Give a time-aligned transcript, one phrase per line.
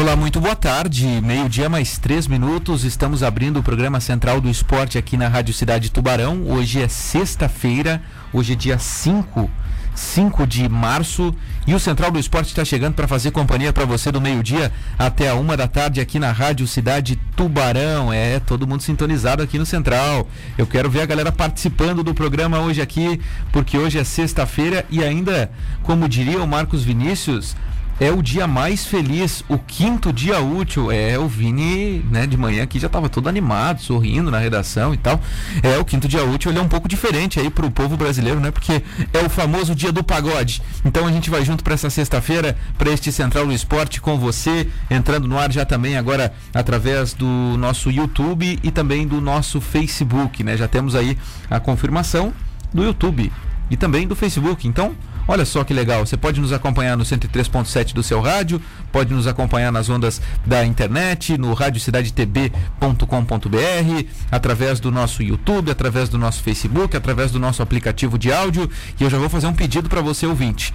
[0.00, 1.06] Olá, muito boa tarde.
[1.22, 2.84] Meio-dia mais três minutos.
[2.84, 6.42] Estamos abrindo o programa central do esporte aqui na Rádio Cidade Tubarão.
[6.46, 8.02] Hoje é sexta-feira,
[8.32, 9.50] hoje é dia 5,
[9.94, 11.34] 5 de março.
[11.66, 15.28] E o Central do Esporte está chegando para fazer companhia para você do meio-dia até
[15.28, 18.10] a uma da tarde aqui na Rádio Cidade Tubarão.
[18.10, 20.26] É, todo mundo sintonizado aqui no Central.
[20.56, 23.20] Eu quero ver a galera participando do programa hoje aqui,
[23.52, 27.54] porque hoje é sexta-feira e ainda, como diria o Marcos Vinícius,
[28.00, 30.90] é o dia mais feliz, o quinto dia útil.
[30.90, 34.96] É, o Vini, né, de manhã aqui já estava todo animado, sorrindo na redação e
[34.96, 35.20] tal.
[35.62, 38.50] É, o quinto dia útil, ele é um pouco diferente aí pro povo brasileiro, né?
[38.50, 38.82] Porque
[39.12, 40.62] é o famoso dia do pagode.
[40.82, 44.66] Então a gente vai junto para essa sexta-feira, para este Central do Esporte com você,
[44.90, 50.42] entrando no ar já também agora através do nosso YouTube e também do nosso Facebook,
[50.42, 50.56] né?
[50.56, 51.18] Já temos aí
[51.50, 52.32] a confirmação
[52.72, 53.30] do YouTube
[53.70, 54.66] e também do Facebook.
[54.66, 54.94] Então,
[55.28, 59.26] Olha só que legal, você pode nos acompanhar no 103.7 do seu rádio, pode nos
[59.26, 66.96] acompanhar nas ondas da internet, no radiocidadetb.com.br, através do nosso YouTube, através do nosso Facebook,
[66.96, 68.68] através do nosso aplicativo de áudio.
[68.98, 70.74] E eu já vou fazer um pedido para você ouvinte.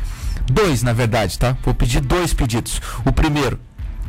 [0.51, 1.57] Dois, na verdade, tá?
[1.63, 2.81] Vou pedir dois pedidos.
[3.05, 3.59] O primeiro,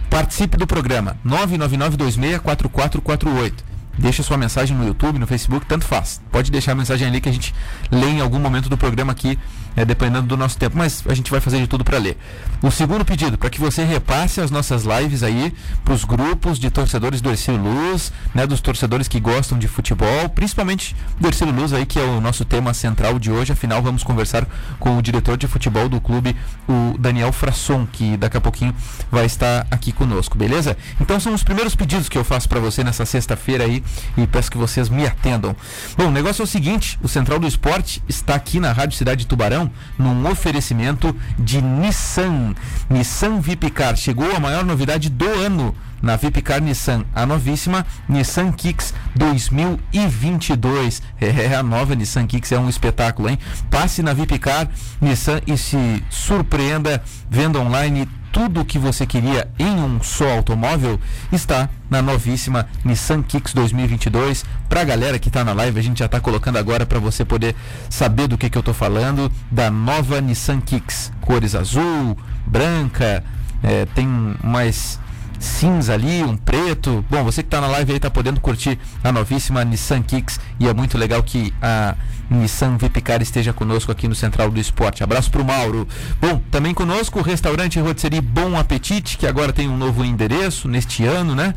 [0.09, 6.21] participe do programa 999264448 deixa sua mensagem no YouTube, no Facebook, tanto faz.
[6.31, 7.55] Pode deixar a mensagem ali que a gente
[7.91, 9.39] lê em algum momento do programa aqui
[9.77, 12.17] é, dependendo do nosso tempo, mas a gente vai fazer de tudo para ler.
[12.63, 15.53] O segundo pedido, para que você repasse as nossas lives aí
[15.85, 20.29] para os grupos de torcedores do Ercílio Luz, né, dos torcedores que gostam de futebol,
[20.31, 23.53] principalmente do Ercílio Luz aí, que é o nosso tema central de hoje.
[23.53, 24.47] Afinal, vamos conversar
[24.81, 26.35] com o diretor de futebol do clube,
[26.67, 28.75] o Daniel Frasson, que daqui a pouquinho
[29.11, 30.77] vai estar aqui conosco, beleza?
[30.99, 33.85] Então são os primeiros pedidos que eu faço para você nessa sexta-feira aí
[34.17, 35.55] e peço que vocês me atendam.
[35.97, 39.27] Bom, o negócio é o seguinte, o Central do Esporte está aqui na Rádio Cidade
[39.27, 39.66] Tubarão
[39.99, 42.55] num oferecimento de Nissan.
[42.89, 48.95] Nissan Vipcar chegou a maior novidade do ano na Vipcar Nissan, a novíssima Nissan Kicks
[49.15, 51.03] 2022.
[51.21, 53.39] É, a nova Nissan Kicks é um espetáculo, hein?
[53.71, 54.69] Passe na Vipcar
[55.01, 61.01] Nissan e se surpreenda vendo online tudo o que você queria em um só automóvel
[61.33, 64.45] está na novíssima Nissan Kicks 2022.
[64.69, 67.25] Para a galera que está na live, a gente já está colocando agora para você
[67.25, 67.57] poder
[67.89, 72.15] saber do que, que eu estou falando da nova Nissan Kicks, cores azul,
[72.47, 73.25] branca,
[73.63, 74.07] é, tem
[74.45, 75.01] mais
[75.47, 77.05] cinza ali, um preto.
[77.09, 80.69] Bom, você que está na live aí está podendo curtir a novíssima Nissan Kicks e
[80.69, 81.95] é muito legal que a
[82.29, 85.05] Nissan Vipcar esteja conosco aqui no Central do Esporte.
[85.05, 85.87] Abraço para o Mauro.
[86.21, 91.05] Bom, também conosco o restaurante Rotisserie Bom Apetite, que agora tem um novo endereço neste
[91.05, 91.55] ano, né?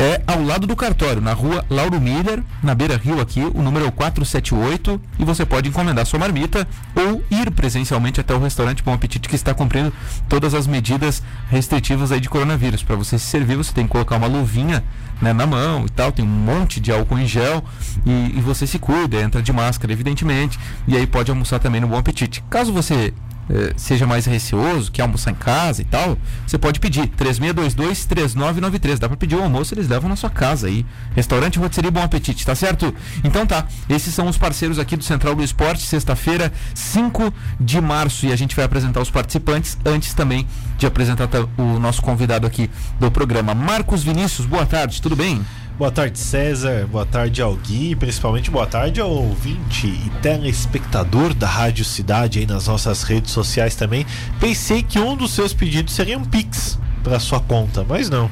[0.00, 3.84] É ao lado do cartório, na rua Lauro Miller, na Beira Rio aqui, o número
[3.84, 8.82] é o 478 e você pode encomendar sua marmita ou ir presencialmente até o restaurante
[8.82, 9.92] Bom Apetite que está cumprindo
[10.26, 12.82] todas as medidas restritivas aí de coronavírus.
[12.82, 14.82] Para você se servir, você tem que colocar uma luvinha
[15.20, 17.62] né, na mão e tal, tem um monte de álcool em gel
[18.06, 21.88] e, e você se cuida, entra de máscara, evidentemente, e aí pode almoçar também no
[21.88, 22.42] Bom Apetite.
[22.48, 23.12] Caso você
[23.52, 26.16] eh, seja mais receoso, quer almoçar em casa e tal,
[26.46, 28.98] você pode pedir 3622-3993.
[28.98, 30.86] Dá para pedir o almoço, eles levam na sua casa aí.
[31.16, 32.94] Restaurante Rotisserie Bom Apetite, tá certo?
[33.24, 38.26] Então tá, esses são os parceiros aqui do Central do Esporte, sexta-feira, 5 de março.
[38.26, 40.46] E a gente vai apresentar os participantes antes também
[40.78, 41.28] de apresentar
[41.58, 43.52] o nosso convidado aqui do programa.
[43.52, 45.44] Marcos Vinícius, boa tarde, tudo bem?
[45.80, 46.86] Boa tarde, César.
[46.86, 47.96] Boa tarde ao Gui.
[47.96, 53.74] Principalmente boa tarde ao ouvinte e telespectador da Rádio Cidade aí nas nossas redes sociais
[53.74, 54.04] também.
[54.38, 58.30] Pensei que um dos seus pedidos seria um Pix para sua conta, mas não.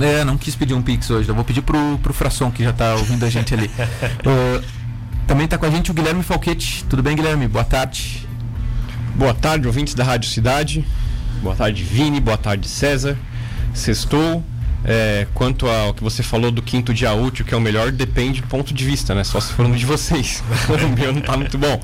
[0.00, 1.28] É, não quis pedir um Pix hoje.
[1.28, 3.70] Eu vou pedir pro, pro Frasson, que já tá ouvindo a gente ali.
[4.24, 4.64] uh,
[5.26, 6.82] também tá com a gente o Guilherme Falquete.
[6.88, 7.46] Tudo bem, Guilherme?
[7.46, 8.26] Boa tarde.
[9.14, 10.82] Boa tarde, ouvintes da Rádio Cidade.
[11.42, 12.20] Boa tarde, Vini.
[12.20, 13.18] Boa tarde, César.
[13.74, 14.42] Sextou.
[14.88, 18.40] É, quanto ao que você falou do quinto dia útil, que é o melhor, depende
[18.40, 19.24] do ponto de vista, né?
[19.24, 20.44] Só se for um de vocês.
[20.70, 21.80] o meu não tá muito bom.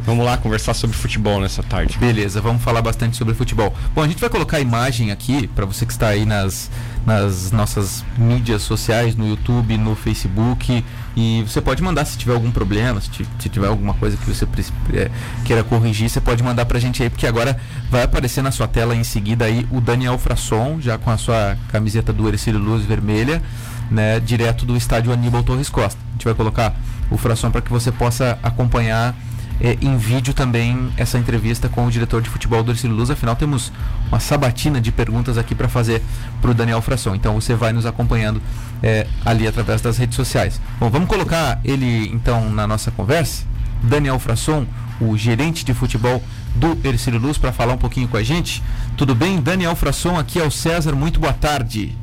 [0.00, 1.96] Vamos lá conversar sobre futebol nessa tarde.
[1.98, 3.72] Beleza, vamos falar bastante sobre futebol.
[3.94, 6.68] Bom, a gente vai colocar a imagem aqui para você que está aí nas,
[7.06, 10.84] nas nossas mídias sociais, no YouTube, no Facebook.
[11.16, 14.46] E você pode mandar se tiver algum problema, se, se tiver alguma coisa que você
[14.94, 15.10] é,
[15.44, 17.58] queira corrigir, você pode mandar pra gente aí, porque agora
[17.90, 21.56] vai aparecer na sua tela em seguida aí o Daniel Frasson, já com a sua
[21.68, 23.42] camiseta do Ercílio Luz vermelha,
[23.90, 25.98] né, direto do estádio Aníbal Torres Costa.
[26.08, 26.74] A gente vai colocar
[27.10, 29.14] o Frasson para que você possa acompanhar
[29.60, 33.10] é, em vídeo também essa entrevista com o diretor de futebol do Ercílio Luz.
[33.10, 33.72] Afinal, temos
[34.08, 36.02] uma sabatina de perguntas aqui para fazer
[36.40, 37.14] para o Daniel Frasson.
[37.14, 38.40] Então você vai nos acompanhando
[38.82, 40.60] é, ali através das redes sociais.
[40.78, 43.44] Bom, vamos colocar ele então na nossa conversa.
[43.82, 44.66] Daniel Frasson,
[45.00, 46.22] o gerente de futebol
[46.54, 48.62] do Ercílio Luz para falar um pouquinho com a gente.
[48.96, 49.40] Tudo bem?
[49.40, 51.96] Daniel Frasson, aqui é o César, muito boa tarde.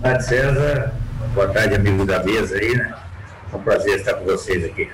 [0.00, 0.92] Boa tarde, César.
[1.34, 2.94] Boa tarde, amigo da mesa aí, né?
[3.52, 4.88] É um prazer estar com vocês aqui.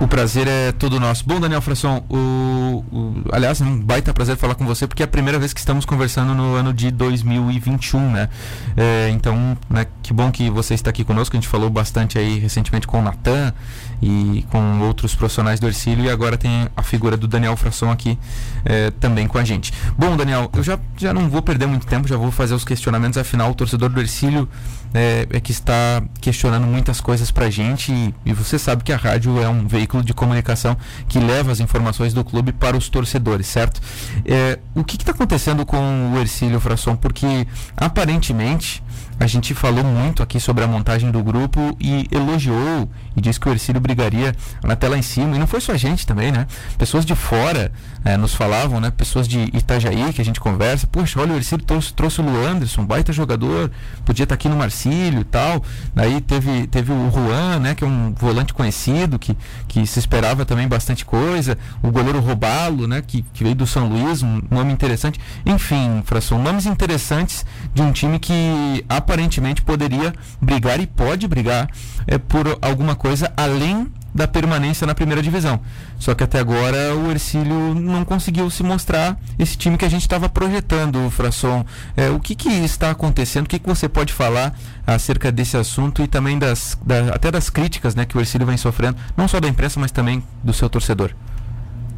[0.00, 1.26] O prazer é todo nosso.
[1.26, 5.04] Bom, Daniel Frasson, o, o, aliás, é um baita prazer falar com você, porque é
[5.04, 8.30] a primeira vez que estamos conversando no ano de 2021, né?
[8.78, 11.36] É, então, né, que bom que você está aqui conosco.
[11.36, 13.52] A gente falou bastante aí recentemente com o Natan
[14.00, 18.18] e com outros profissionais do Ercílio, e agora tem a figura do Daniel Frasson aqui
[18.64, 19.72] é, também com a gente.
[19.98, 23.18] Bom, Daniel, eu já, já não vou perder muito tempo, já vou fazer os questionamentos,
[23.18, 24.48] afinal, o torcedor do Ercílio
[24.94, 28.96] é, é que está questionando muitas coisas pra gente, e, e você sabe que a
[28.96, 30.76] rádio é um veículo veículo de comunicação
[31.08, 33.80] que leva as informações do clube para os torcedores, certo?
[34.24, 36.96] É, o que está acontecendo com o Ercílio Frasson?
[36.96, 38.82] Porque aparentemente
[39.20, 43.46] a gente falou muito aqui sobre a montagem do grupo e elogiou e disse que
[43.46, 44.34] o Ercílio brigaria
[44.64, 45.36] na tela em cima.
[45.36, 46.46] E não foi só a gente também, né?
[46.78, 47.70] Pessoas de fora
[48.02, 48.90] é, nos falavam, né?
[48.90, 50.86] Pessoas de Itajaí que a gente conversa.
[50.86, 53.70] Poxa, olha, o Ercílio trouxe, trouxe o Luanderson, baita jogador,
[54.06, 55.62] podia estar tá aqui no Marcílio e tal.
[55.94, 57.74] Daí teve, teve o Juan, né?
[57.74, 59.36] Que é um volante conhecido, que,
[59.68, 61.58] que se esperava também bastante coisa.
[61.82, 63.02] O goleiro Robalo, né?
[63.06, 65.20] Que, que veio do São Luís, um nome interessante.
[65.44, 67.44] Enfim, Fração, nomes interessantes
[67.74, 71.68] de um time que aparentemente poderia brigar e pode brigar
[72.06, 75.60] é, por alguma coisa além da permanência na primeira divisão.
[75.98, 80.02] Só que até agora o Ercílio não conseguiu se mostrar esse time que a gente
[80.02, 81.64] estava projetando, Frasson.
[81.96, 83.46] É, o que, que está acontecendo?
[83.46, 84.54] O que, que você pode falar
[84.86, 88.56] acerca desse assunto e também das, da, até das críticas né, que o Ercílio vem
[88.56, 91.12] sofrendo, não só da imprensa, mas também do seu torcedor?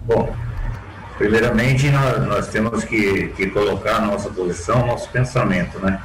[0.06, 0.34] Bom,
[1.16, 5.98] primeiramente nós, nós temos que, que colocar a nossa posição, nosso pensamento, né?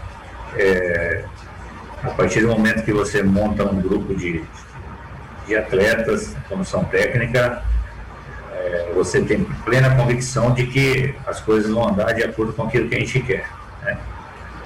[0.57, 1.23] É,
[2.03, 4.43] a partir do momento que você monta um grupo de,
[5.45, 7.63] de atletas, comissão técnica,
[8.53, 12.87] é, você tem plena convicção de que as coisas vão andar de acordo com aquilo
[12.89, 13.47] que a gente quer.
[13.83, 13.97] Né?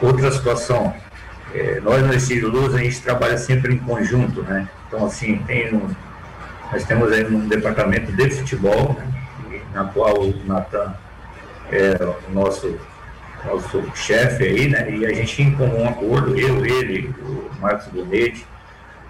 [0.02, 0.94] Outra situação,
[1.54, 4.68] é, nós no Estilo Luz a gente trabalha sempre em conjunto, né?
[4.88, 5.90] Então assim, tem um,
[6.72, 9.62] nós temos aí um departamento de futebol, né?
[9.74, 10.94] na qual o Natan
[11.72, 12.78] é o nosso
[13.46, 14.90] nosso chefe aí, né?
[14.92, 18.46] E a gente em comum acordo, eu, ele, o Marcos Bonete,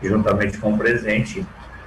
[0.02, 1.46] juntamente com o presidente,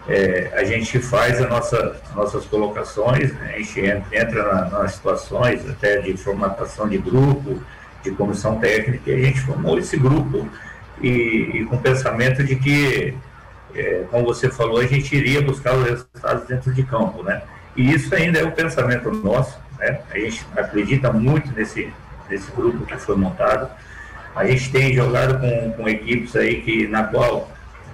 [0.09, 3.55] é, a gente faz a nossa, nossas colocações, né?
[3.55, 7.63] a gente entra na, nas situações até de formatação de grupo,
[8.03, 10.47] de comissão técnica, e a gente formou esse grupo
[11.01, 11.09] e,
[11.55, 13.15] e com o pensamento de que,
[13.75, 17.43] é, como você falou, a gente iria buscar os resultados dentro de campo, né?
[17.75, 20.01] E isso ainda é o pensamento nosso, né?
[20.11, 21.91] A gente acredita muito nesse,
[22.29, 23.71] desse grupo que foi montado.
[24.35, 27.51] A gente tem jogado com, com equipes aí que, na qual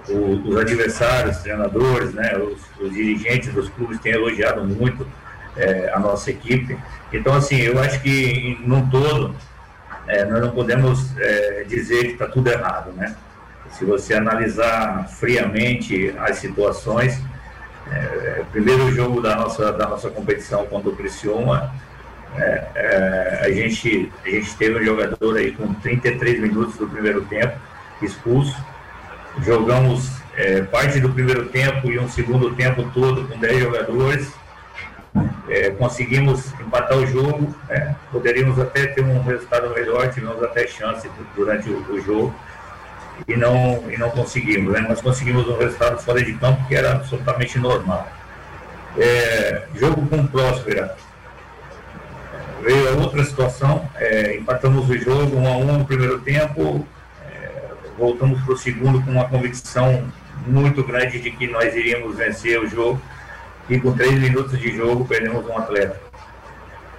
[0.09, 5.07] o, os adversários, os treinadores, né, os, os, dirigentes dos clubes têm elogiado muito
[5.55, 6.77] é, a nossa equipe.
[7.13, 9.35] Então, assim, eu acho que, num todo,
[10.07, 13.15] é, nós não podemos é, dizer que está tudo errado, né?
[13.71, 17.21] Se você analisar friamente as situações,
[17.89, 21.73] é, primeiro jogo da nossa, da nossa competição contra o Criciúma,
[22.37, 27.21] é, é, a, gente, a gente teve um jogador aí com 33 minutos do primeiro
[27.25, 27.57] tempo
[28.01, 28.55] expulso.
[29.43, 34.31] Jogamos é, parte do primeiro tempo e um segundo tempo todo com 10 jogadores.
[35.49, 37.95] É, conseguimos empatar o jogo, né?
[38.11, 42.33] poderíamos até ter um resultado melhor, tivemos até chance durante o, o jogo
[43.27, 44.73] e não, e não conseguimos.
[44.73, 44.95] Né?
[45.01, 48.07] Conseguimos um resultado fora de campo que era absolutamente normal.
[48.97, 50.95] É, jogo com Próspera,
[52.61, 56.85] veio outra situação, é, empatamos o jogo 1 um a 1 um no primeiro tempo,
[57.25, 60.03] é, voltamos para o segundo com uma convicção
[60.47, 63.01] muito grande de que nós iríamos vencer o jogo
[63.69, 65.99] e com três minutos de jogo perdemos um atleta.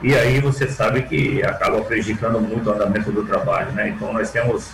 [0.03, 3.91] E aí você sabe que acaba prejudicando muito o andamento do trabalho, né?
[3.91, 4.73] Então nós temos,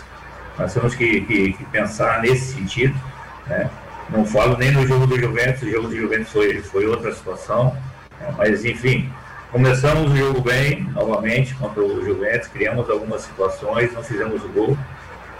[0.58, 2.98] nós temos que, que, que pensar nesse sentido,
[3.46, 3.68] né?
[4.08, 7.76] Não falo nem no jogo do Juventus, o jogo do Juventus foi, foi outra situação,
[8.18, 8.34] né?
[8.38, 9.12] mas enfim,
[9.50, 14.76] Começamos o jogo bem, novamente, contra o Juventus, criamos algumas situações, não fizemos o gol,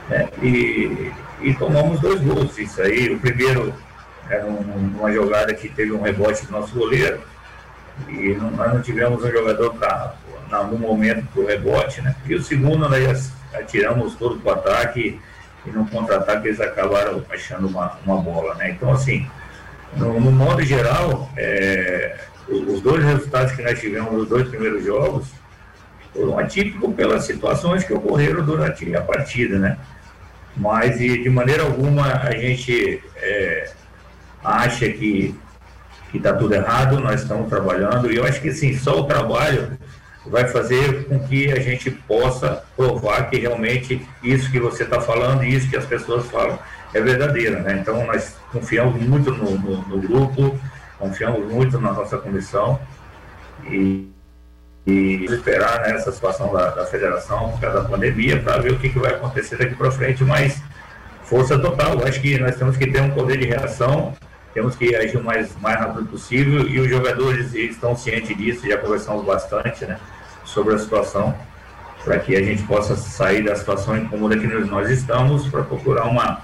[0.09, 0.27] né?
[0.43, 1.13] e,
[1.43, 2.57] e tomamos dois gols.
[2.57, 3.75] Isso aí, o primeiro
[4.31, 7.21] era um, uma jogada que teve um rebote do nosso goleiro,
[8.09, 10.15] e não, nós não tivemos um jogador para
[10.71, 12.17] no momento para o rebote, né?
[12.27, 15.21] E o segundo nós atiramos todo para o ataque
[15.67, 18.71] e no contra-ataque eles acabaram achando uma, uma bola, né?
[18.71, 19.29] Então assim,
[19.95, 22.17] no, no modo geral, é,
[22.49, 25.29] os dois resultados que nós tivemos nos dois primeiros jogos
[26.13, 29.79] foram atípicos pelas situações que ocorreram durante a partida, né?
[30.57, 33.71] Mas de, maneira alguma a gente é,
[34.43, 35.35] acha que,
[36.11, 39.79] que está tudo errado, nós estamos trabalhando, e eu acho que sim, só o trabalho
[40.27, 45.45] vai fazer com que a gente possa provar que realmente isso que você está falando
[45.45, 46.59] e isso que as pessoas falam
[46.93, 47.61] é verdadeiro.
[47.63, 47.79] Né?
[47.81, 50.59] Então, nós confiamos muito no, no, no grupo,
[50.99, 52.79] confiamos muito na nossa comissão
[53.65, 54.11] e,
[54.87, 58.89] e esperar né, situação da, da, federação por causa da pandemia para ver o que,
[58.89, 60.63] que vai acontecer daqui para frente, mas
[61.23, 62.05] força total.
[62.07, 64.15] Acho que nós temos que ter um poder de reação,
[64.53, 68.79] temos que agir o mais, mais rápido possível e os jogadores estão cientes disso, já
[68.79, 69.99] conversamos bastante né,
[70.45, 71.35] sobre a situação
[72.05, 76.43] para que a gente possa sair da situação incômoda que nós estamos para procurar uma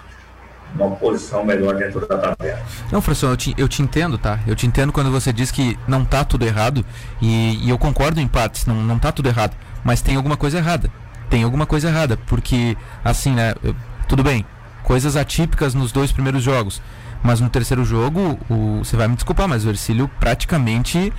[0.75, 2.59] uma posição melhor dentro da tabela.
[2.91, 4.41] Não, professor, eu te, eu te entendo, tá?
[4.47, 6.85] Eu te entendo quando você diz que não tá tudo errado
[7.21, 10.59] e, e eu concordo em partes, não, não tá tudo errado, mas tem alguma coisa
[10.59, 10.91] errada.
[11.31, 13.55] Tem alguma coisa errada, porque, assim, né?
[13.63, 13.75] Eu,
[14.09, 14.45] tudo bem,
[14.83, 16.81] coisas atípicas nos dois primeiros jogos,
[17.23, 21.13] mas no terceiro jogo, o, você vai me desculpar, mas o Ercílio praticamente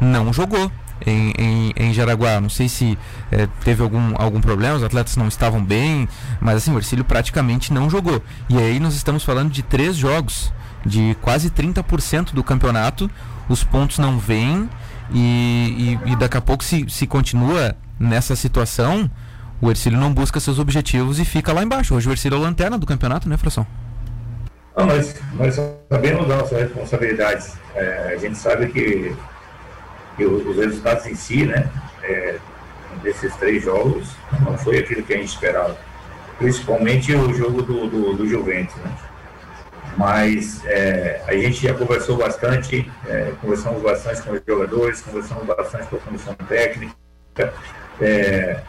[0.00, 0.70] não jogou
[1.06, 2.40] em, em, em Jaraguá.
[2.40, 2.98] Não sei se
[3.30, 6.08] é, teve algum, algum problema, os atletas não estavam bem,
[6.40, 8.22] mas assim, o Ercílio praticamente não jogou.
[8.48, 10.52] E aí nós estamos falando de três jogos,
[10.84, 13.10] de quase 30% do campeonato,
[13.48, 14.68] os pontos não vêm
[15.12, 19.10] e, e, e daqui a pouco se, se continua nessa situação,
[19.60, 21.94] o Ercílio não busca seus objetivos e fica lá embaixo.
[21.94, 23.66] Hoje o Ercílio é a lanterna do campeonato, né, Fração?
[24.76, 25.54] Não, mas nós
[25.88, 27.54] sabemos das nossas responsabilidades.
[27.74, 29.14] É, a gente sabe que
[30.16, 31.68] que os resultados em si, né,
[32.02, 32.36] é,
[33.02, 35.76] desses três jogos, não foi aquilo que a gente esperava.
[36.38, 38.92] Principalmente o jogo do, do, do Juventus, né?
[39.96, 45.86] Mas é, a gente já conversou bastante, é, conversamos bastante com os jogadores, conversamos bastante
[45.88, 46.94] com a comissão técnica,
[48.00, 48.60] é,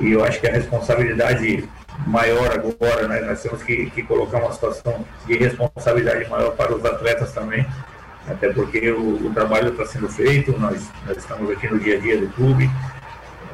[0.00, 1.68] e eu acho que a responsabilidade
[2.06, 6.84] maior agora, né, nós temos que, que colocar uma situação de responsabilidade maior para os
[6.84, 7.64] atletas também,
[8.30, 12.00] até porque o, o trabalho está sendo feito, nós, nós, estamos aqui no dia a
[12.00, 12.70] dia do clube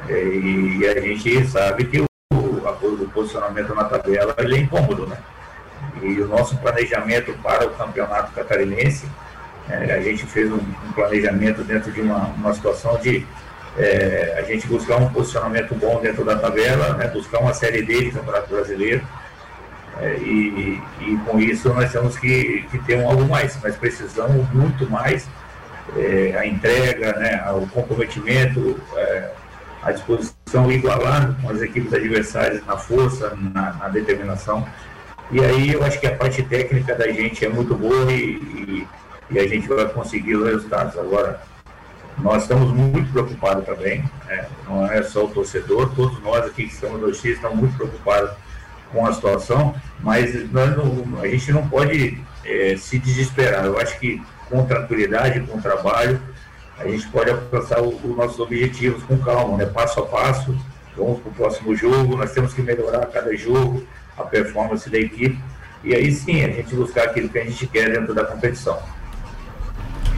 [0.07, 5.17] é, e, e a gente sabe que o, o posicionamento na tabela é incômodo, né?
[6.01, 9.07] E o nosso planejamento para o campeonato catarinense,
[9.69, 13.25] é, a gente fez um, um, planejamento dentro de uma, uma situação de
[13.77, 18.05] é, a gente buscar um posicionamento bom dentro da tabela, né, buscar uma série D
[18.05, 19.01] de campeonato brasileiro,
[20.01, 24.89] e, e, com isso nós temos que, que ter um algo mais, nós precisamos muito
[24.89, 25.27] mais
[25.95, 29.31] é, a entrega, né, o comprometimento, é,
[29.81, 34.67] a disposição igualar com as equipes adversárias na força, na, na, determinação.
[35.31, 38.87] E aí eu acho que a parte técnica da gente é muito boa e, e,
[39.31, 40.97] e a gente vai conseguir os resultados.
[40.97, 41.41] Agora,
[42.17, 46.73] nós estamos muito preocupados também, né, não é só o torcedor, todos nós aqui que
[46.73, 48.31] estamos no X estamos muito preocupados
[48.91, 53.65] com a situação, mas não, a gente não pode é, se desesperar.
[53.65, 56.19] Eu acho que com tranquilidade, com trabalho,
[56.77, 59.65] a gente pode alcançar os nossos objetivos com calma, né?
[59.65, 60.57] passo a passo.
[60.95, 63.85] Vamos para o próximo jogo, nós temos que melhorar cada jogo,
[64.17, 65.39] a performance da equipe,
[65.83, 68.79] e aí sim a gente buscar aquilo que a gente quer dentro da competição.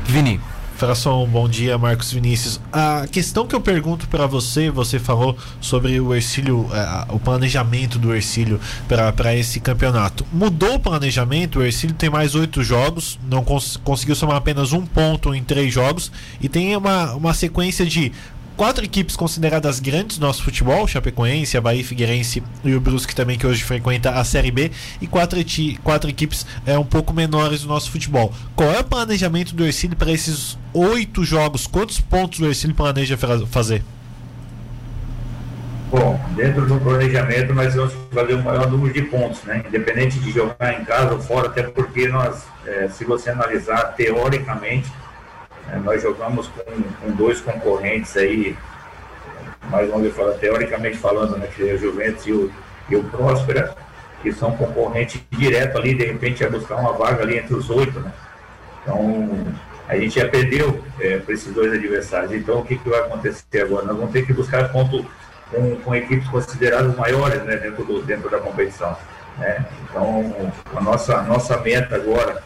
[0.05, 0.39] Vini.
[0.79, 2.57] Fração, bom dia, Marcos Vinícius.
[2.71, 7.99] A questão que eu pergunto para você, você falou sobre o Ercílio, uh, o planejamento
[7.99, 10.25] do Ercílio para esse campeonato.
[10.31, 11.59] Mudou o planejamento?
[11.59, 15.73] O Ercílio tem mais oito jogos, não cons conseguiu somar apenas um ponto em três
[15.73, 18.13] jogos e tem uma, uma sequência de
[18.59, 23.47] quatro equipes consideradas grandes do nosso futebol, Chapecoense, Havaí, Figueirense e o Brusque também, que
[23.47, 25.39] hoje frequenta a Série B, e quatro,
[25.81, 28.33] quatro equipes é, um pouco menores do nosso futebol.
[28.57, 31.67] Qual é o planejamento do Ercílio para esses oito jogos?
[31.67, 33.17] Quantos pontos o Ercílio planeja
[33.49, 33.81] fazer?
[35.89, 39.63] Bom, dentro do planejamento nós vamos fazer o maior número de pontos, né?
[39.65, 44.91] Independente de jogar em casa ou fora, até porque nós, é, se você analisar teoricamente,
[45.77, 46.63] nós jogamos com,
[47.01, 48.57] com, dois concorrentes aí,
[49.69, 52.51] mais uma vez falando, teoricamente falando, né, que é o Juventus e o,
[52.89, 53.75] e o Próspera,
[54.21, 57.99] que são concorrentes direto ali, de repente ia buscar uma vaga ali entre os oito,
[57.99, 58.11] né?
[58.81, 59.47] Então,
[59.87, 62.31] a gente já perdeu é, para esses dois adversários.
[62.31, 63.85] Então, o que, que vai acontecer agora?
[63.85, 65.05] Nós vamos ter que buscar ponto
[65.51, 68.95] com, com equipes consideradas maiores né, dentro, do, dentro da competição.
[69.37, 69.65] Né?
[69.83, 72.41] Então, a nossa, a nossa meta agora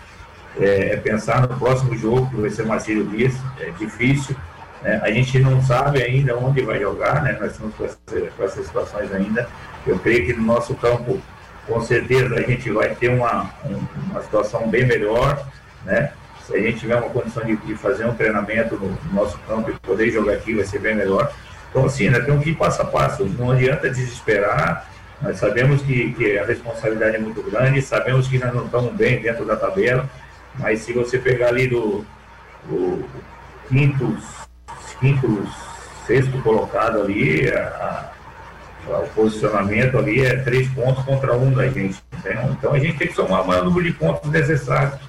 [0.60, 4.36] é, é, pensar no próximo jogo, que vai ser Marcelo Dias, é difícil.
[4.84, 5.00] Né?
[5.04, 7.38] A gente não sabe ainda onde vai jogar, né?
[7.40, 7.98] nós estamos com, essa,
[8.38, 9.48] com essas situações ainda.
[9.86, 11.20] Eu creio que no nosso campo,
[11.68, 13.50] com certeza, a gente vai ter uma,
[14.12, 15.44] uma situação bem melhor.
[15.86, 16.12] Né?
[16.46, 19.72] Se a gente tiver uma condição de, de fazer um treinamento no, no, nosso campo
[19.72, 21.34] e poder jogar aqui, vai ser bem melhor.
[21.72, 23.26] Então, assim, nós temos que ir passo a passo.
[23.26, 24.88] Não adianta desesperar.
[25.20, 29.22] Nós sabemos que, que a responsabilidade é muito grande, sabemos que nós não estamos bem
[29.22, 30.08] dentro da tabela
[30.60, 32.06] mas se você pegar ali do,
[32.70, 33.04] o
[33.68, 34.18] quinto,
[35.00, 35.48] quinto,
[36.06, 38.12] sexto colocado ali, a,
[38.88, 41.98] a, o posicionamento ali é três pontos contra um da gente.
[42.18, 42.52] Entendeu?
[42.52, 45.00] Então a gente tem que somar o maior número de pontos necessários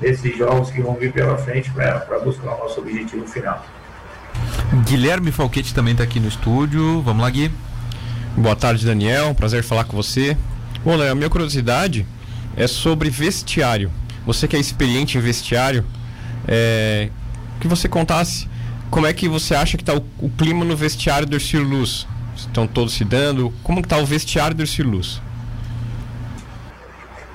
[0.00, 3.64] nesses jogos que vão vir pela frente para buscar o nosso objetivo final.
[4.84, 7.02] Guilherme Falquete também está aqui no estúdio.
[7.02, 7.50] Vamos lá, Gui.
[8.36, 9.34] Boa tarde, Daniel.
[9.34, 10.36] Prazer falar com você.
[10.84, 12.06] Bom, a minha curiosidade
[12.56, 13.90] é sobre vestiário.
[14.28, 15.86] Você que é experiente em vestiário,
[16.46, 17.08] é,
[17.58, 18.46] que você contasse
[18.90, 22.06] como é que você acha que está o, o, clima no vestiário do Ercílio Luz.
[22.36, 23.50] Estão todos se dando?
[23.62, 25.22] Como está o vestiário do Ercílio Luz?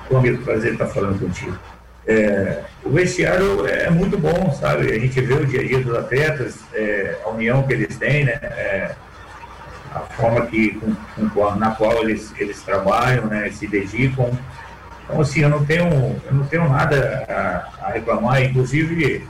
[0.08, 1.58] Bom, amigo, prazer estar falando contigo.
[2.06, 4.92] É, o vestiário é muito bom, sabe?
[4.92, 8.24] A gente vê o dia a dia dos atletas, é, a união que eles têm,
[8.24, 8.38] né?
[8.40, 8.94] É,
[9.92, 13.50] a forma que, com, com, na qual eles, eles trabalham, né?
[13.50, 14.30] Se dedicam.
[15.04, 15.86] Então, assim, eu não tenho,
[16.26, 18.42] eu não tenho nada a, a reclamar.
[18.42, 19.26] Inclusive,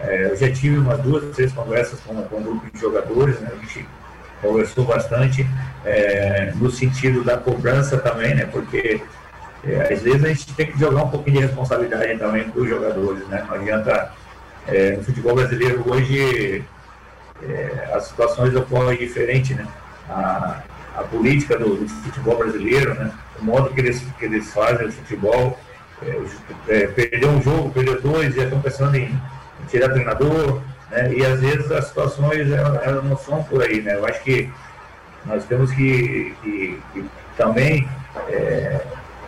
[0.00, 3.50] é, eu já tive umas duas, três conversas com, com um grupo de jogadores, né?
[3.52, 3.86] A gente
[4.40, 5.46] conversou bastante
[5.84, 8.46] é, no sentido da cobrança também, né?
[8.46, 9.00] Porque
[9.64, 12.68] é, às vezes a gente tem que jogar um pouquinho de responsabilidade também para os
[12.68, 13.44] jogadores, né?
[13.46, 14.12] Não adianta.
[14.64, 16.64] É, no futebol brasileiro hoje
[17.42, 19.66] é, as situações ocorrem diferente, né?
[20.08, 20.62] A,
[20.96, 23.10] a política do, do, futebol brasileiro, né?
[23.40, 25.58] O modo que eles, que eles fazem o futebol.
[26.02, 26.20] É,
[26.68, 31.12] é, perdeu um jogo, perdeu dois, já estão pensando em, em tirar treinador, né?
[31.12, 33.94] E às vezes as situações elas, elas, não são por aí, né?
[33.94, 34.50] Eu acho que
[35.24, 37.04] nós temos que, que, que
[37.36, 37.88] também
[38.28, 38.80] é,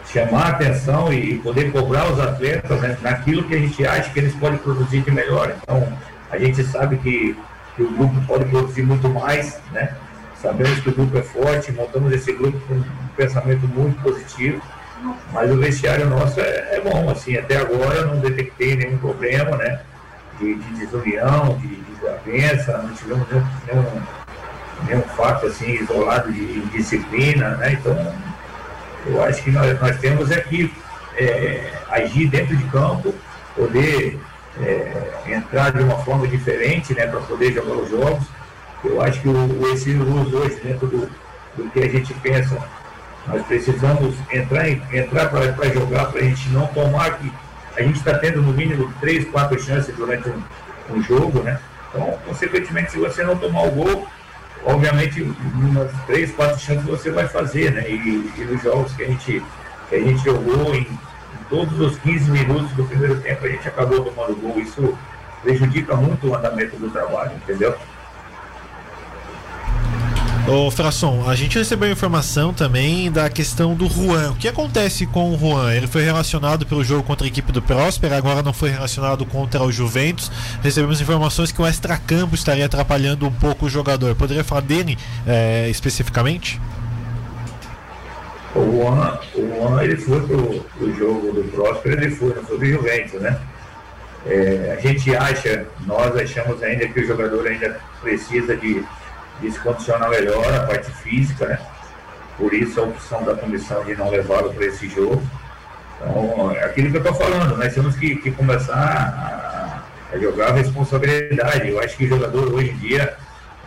[0.06, 4.18] chamar a atenção e poder cobrar os atletas né, naquilo que a gente acha que
[4.18, 5.54] eles podem produzir de melhor.
[5.62, 5.96] Então,
[6.30, 7.36] a gente sabe que,
[7.76, 9.94] que o grupo pode produzir muito mais, né?
[10.44, 12.84] Sabemos que o grupo é forte, montamos esse grupo com um
[13.16, 14.60] pensamento muito positivo,
[15.32, 19.56] mas o vestiário nosso é, é bom, assim, até agora eu não detectei nenhum problema,
[19.56, 19.80] né?
[20.38, 24.02] De, de desunião, de, de desavença, não tivemos nenhum, nenhum,
[24.86, 27.72] nenhum fato assim isolado de indisciplina, né?
[27.72, 28.14] Então,
[29.06, 30.70] eu acho que nós, nós temos é que
[31.16, 33.14] é, agir dentro de campo,
[33.56, 34.20] poder
[34.60, 34.92] é,
[35.26, 38.24] entrar de uma forma diferente né, para poder jogar os jogos.
[38.84, 40.04] Eu acho que o, o ensino
[40.36, 41.10] hoje, dentro do,
[41.56, 42.58] do que a gente pensa,
[43.26, 47.32] nós precisamos entrar, entrar para jogar, para a gente não tomar que
[47.76, 50.42] a gente está tendo no mínimo três, quatro chances durante um,
[50.90, 51.58] um jogo, né?
[51.88, 54.06] Então, consequentemente, se você não tomar o gol,
[54.64, 57.88] obviamente, umas três, quatro chances você vai fazer, né?
[57.88, 59.42] E, e nos jogos que a gente,
[59.88, 60.98] que a gente jogou em, em,
[61.48, 64.58] todos os 15 minutos do primeiro tempo, a gente acabou tomando gol.
[64.58, 64.96] Isso
[65.42, 67.76] prejudica muito o andamento do trabalho, entendeu?
[70.46, 74.32] Ô Frasson, a gente recebeu informação também da questão do Juan.
[74.32, 75.72] O que acontece com o Juan?
[75.72, 79.62] Ele foi relacionado pelo jogo contra a equipe do Próspera, agora não foi relacionado contra
[79.62, 80.30] o Juventus.
[80.62, 84.14] Recebemos informações que o extracampo estaria atrapalhando um pouco o jogador.
[84.16, 86.60] Poderia falar dele é, especificamente?
[88.54, 92.58] O Juan, o Juan ele foi pro, pro jogo do Próspera, ele foi, não foi
[92.58, 93.40] do Juventus, né?
[94.26, 98.84] É, a gente acha, nós achamos ainda que o jogador ainda precisa de
[99.44, 101.58] de se condicionar melhor a parte física, né?
[102.36, 105.22] Por isso a opção da comissão de não levá-lo para esse jogo.
[106.00, 110.48] Então, é aquilo que eu estou falando, nós temos que, que começar a, a, jogar
[110.48, 111.68] a responsabilidade.
[111.68, 113.16] Eu acho que o jogador hoje em dia,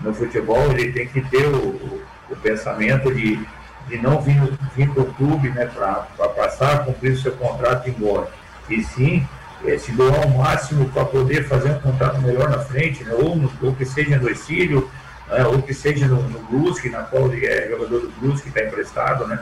[0.02, 3.40] no futebol, ele tem que ter o, o pensamento de,
[3.88, 4.42] de não vir,
[4.76, 8.28] vir para o clube né, para passar cumprir o seu contrato e ir embora.
[8.70, 9.26] E sim
[9.66, 13.36] é, se doar ao máximo para poder fazer um contrato melhor na frente, né, ou,
[13.36, 14.90] no, ou que seja no exílio,
[15.30, 18.68] né, ou que seja no, no Brusque, na qual é jogador do Brusque, que está
[18.68, 19.40] emprestado, né,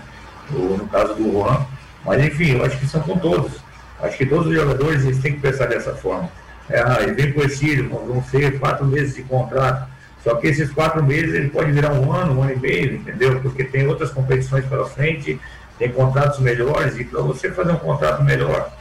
[0.50, 1.65] no, no, caso do Juan.
[2.06, 3.63] Mas enfim, eu acho que são com todos.
[4.02, 6.30] Acho que todos os jogadores eles têm que pensar dessa forma.
[6.69, 9.88] É, ah, ele vem com esse vão ser quatro meses de contrato.
[10.24, 13.39] Só que esses quatro meses ele pode virar um ano, um ano e meio, entendeu?
[13.41, 15.39] Porque tem outras competições pela frente,
[15.78, 18.71] tem contratos melhores, e para você fazer um contrato melhor,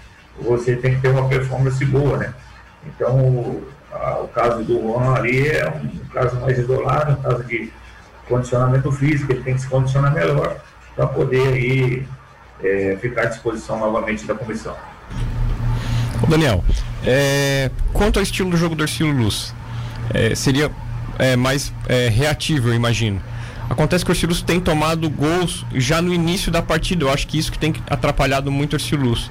[0.41, 2.33] você tem que ter uma performance boa, né?
[2.87, 3.63] Então,
[4.23, 7.73] o caso do Juan ali é um caso mais isolado, um caso de
[8.29, 10.57] condicionamento físico, ele tem que se condicionar melhor
[10.97, 12.07] para poder aí
[12.63, 14.75] é, ficar à disposição novamente da comissão.
[16.23, 16.65] Ô Daniel,
[17.05, 19.55] é, quanto ao estilo do jogo do Ercílio Luz,
[20.13, 20.71] é, seria
[21.19, 23.21] é, mais é, reativo, eu imagino.
[23.69, 27.05] Acontece que o Ercílio tem tomado gols já no início da partida.
[27.05, 29.31] Eu acho que isso que tem atrapalhado muito o Ercílio Luz.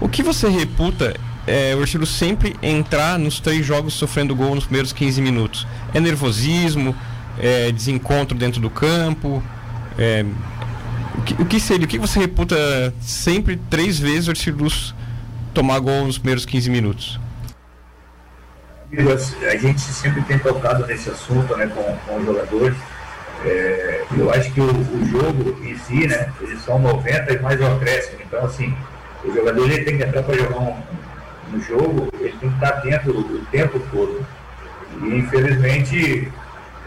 [0.00, 1.14] O que você reputa
[1.46, 5.66] é, o Ercílio sempre entrar nos três jogos sofrendo gol nos primeiros 15 minutos?
[5.92, 6.94] É nervosismo?
[7.38, 9.42] É desencontro dentro do campo?
[9.98, 10.24] É,
[11.18, 11.84] o, que, o que seria?
[11.84, 12.56] O que você reputa
[13.00, 14.70] sempre três vezes o Ercílio
[15.52, 17.20] tomar gol nos primeiros 15 minutos?
[19.50, 22.76] a gente sempre tem tocado nesse assunto né, com, com os jogadores.
[23.44, 27.60] É, eu acho que o, o, jogo em si, né, eles são 90 e mais
[27.60, 28.18] o acréscimo.
[28.24, 28.72] Então, assim,
[29.24, 30.76] o jogador ele tem que entrar para jogar um,
[31.52, 34.24] um, jogo, ele tem que estar atento o tempo todo.
[35.02, 36.30] E, infelizmente,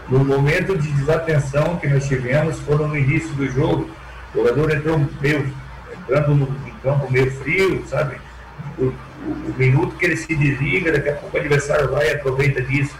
[0.08, 3.90] no momento de desatenção que nós tivemos, foram no início do jogo,
[4.34, 5.52] o jogador entrou meio,
[5.92, 8.16] entrando no, em campo meio frio, sabe?
[8.78, 8.92] O, o,
[9.48, 12.96] o minuto que ele se desliga, daqui a pouco o adversário vai e aproveita disso.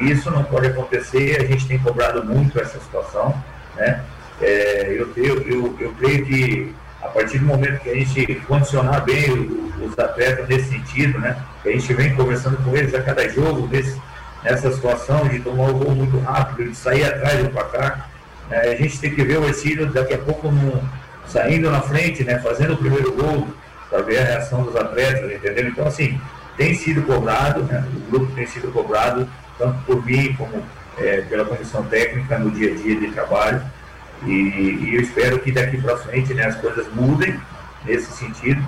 [0.00, 3.34] E isso não pode acontecer, a gente tem cobrado muito essa situação.
[3.76, 4.02] Né?
[4.40, 9.04] É, eu, eu, eu, eu, creio que a partir do momento que a gente condicionar
[9.04, 9.30] bem
[9.82, 11.36] os, atletas nesse sentido, né?
[11.62, 14.00] que a gente vem conversando com eles a cada jogo, nesse,
[14.44, 18.10] nessa situação de tomar o gol muito rápido, de sair atrás do placar,
[18.48, 18.58] né?
[18.58, 20.82] a gente tem que ver o Exílio daqui a pouco no,
[21.26, 22.38] saindo na frente, né?
[22.38, 23.48] fazendo o primeiro gol,
[23.88, 25.68] para ver a reação dos atletas, entendeu?
[25.68, 26.20] Então, assim,
[26.56, 27.84] tem sido cobrado, né?
[27.96, 30.62] o grupo tem sido cobrado, tanto por mim como
[30.98, 33.62] é, pela comissão técnica no dia a dia de trabalho.
[34.26, 37.38] E, e eu espero que daqui para frente né, as coisas mudem
[37.84, 38.62] nesse sentido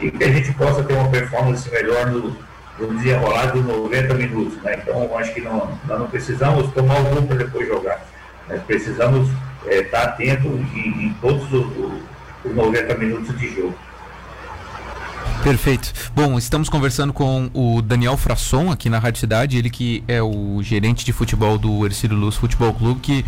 [0.00, 2.36] e que a gente possa ter uma performance melhor no,
[2.78, 4.62] no desenrolar dos 90 minutos.
[4.62, 4.78] Né?
[4.82, 8.04] Então, acho que não, nós não precisamos tomar o gol para depois jogar.
[8.48, 9.28] Nós precisamos
[9.66, 11.66] é, estar atento em, em todos os,
[12.44, 13.74] os 90 minutos de jogo.
[15.42, 15.92] Perfeito.
[16.14, 20.62] Bom, estamos conversando com o Daniel Frasson aqui na Rádio Cidade, ele que é o
[20.62, 23.24] gerente de futebol do Ercílio Luz Futebol Clube, que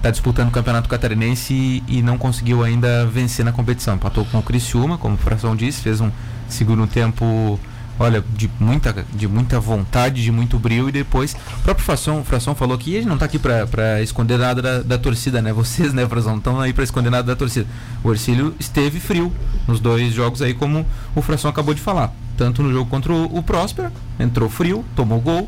[0.00, 3.94] está disputando o Campeonato Catarinense e, e, não conseguiu ainda vencer na competição.
[3.94, 6.10] Empatou com o Criciúma, como o Frasson disse, fez um
[6.48, 7.60] segundo tempo
[7.98, 12.54] olha, de muita, de muita vontade, de muito brilho e depois o próprio Fração, Fração
[12.54, 15.52] falou que ele não está aqui para esconder nada da, da, torcida, né?
[15.52, 17.66] Vocês, né, Fração, não estão aí para esconder nada da torcida.
[18.02, 19.30] O Ercílio esteve frio
[19.68, 22.10] nos dois jogos aí, como o Fração acabou de falar.
[22.38, 25.46] Tanto no jogo contra o, o Próspera, entrou frio, tomou gol,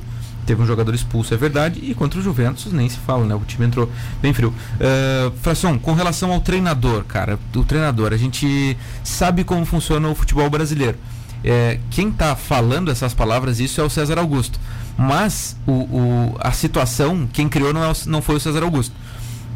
[0.53, 3.35] teve um jogador expulso, é verdade, e contra o Juventus nem se fala, né?
[3.35, 4.51] O time entrou bem frio.
[4.51, 10.15] Uh, Fração, com relação ao treinador, cara, o treinador, a gente sabe como funciona o
[10.15, 10.99] futebol brasileiro
[11.45, 14.59] é, quem está falando essas palavras, isso é o César Augusto.
[14.97, 18.95] Mas o, o, a situação, quem criou não, é o, não foi o César Augusto.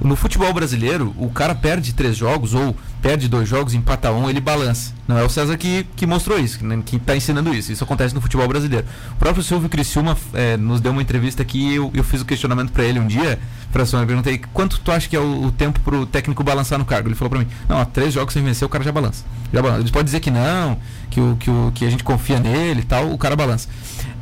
[0.00, 4.40] No futebol brasileiro, o cara perde três jogos ou perde dois jogos, empata um, ele
[4.40, 4.92] balança.
[5.09, 7.72] Não é o César que, que mostrou isso, que está ensinando isso.
[7.72, 8.87] Isso acontece no futebol brasileiro.
[9.12, 12.26] O próprio Silvio Criciúma é, nos deu uma entrevista aqui eu, eu fiz o um
[12.26, 13.38] questionamento para ele um dia.
[13.70, 16.78] Fração, eu perguntei quanto tu acha que é o, o tempo para o técnico balançar
[16.78, 17.09] no cargo.
[17.09, 19.24] Ele falou para mim: não, há três jogos sem vencer, o cara já balança.
[19.52, 19.80] Já balança.
[19.82, 20.78] Ele pode dizer que não,
[21.11, 23.68] que, o, que, o, que a gente confia nele e tal, o cara balança.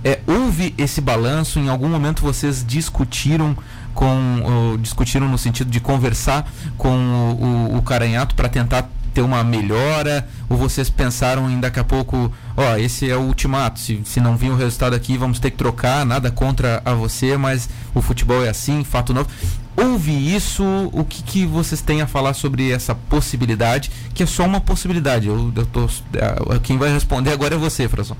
[0.04, 1.58] É, houve esse balanço?
[1.58, 3.56] Em algum momento vocês discutiram
[3.94, 9.42] com discutiram no sentido de conversar com o, o, o Caranhato para tentar ter uma
[9.44, 10.26] melhora?
[10.50, 14.36] Ou vocês pensaram em daqui a pouco, ó, esse é o ultimato, se, se não
[14.36, 18.44] vir o resultado aqui, vamos ter que trocar, nada contra a você, mas o futebol
[18.44, 19.30] é assim, fato novo.
[19.76, 20.64] Houve isso?
[20.92, 23.90] O que, que vocês têm a falar sobre essa possibilidade?
[24.14, 25.26] Que é só uma possibilidade.
[25.26, 28.16] Eu, eu tô, é, quem vai responder agora é você, Frasson.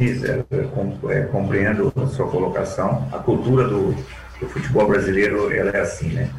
[0.00, 0.42] Isso, é,
[1.10, 3.06] é, compreendo a sua colocação.
[3.12, 3.94] A cultura do,
[4.44, 6.30] o futebol brasileiro ela é assim, né?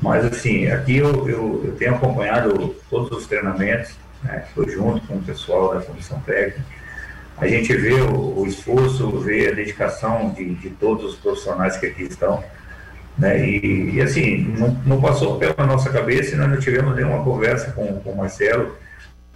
[0.00, 4.44] Mas assim, aqui eu, eu, eu tenho acompanhado todos os treinamentos, né?
[4.48, 6.60] Estou junto com o pessoal da comissão técnica.
[7.36, 11.86] A gente vê o, o esforço, vê a dedicação de, de, todos os profissionais que
[11.86, 12.44] aqui estão.
[13.18, 13.48] Né?
[13.48, 17.72] E, e assim, não, não, passou pela nossa cabeça e nós não tivemos nenhuma conversa
[17.72, 18.76] com, com o Marcelo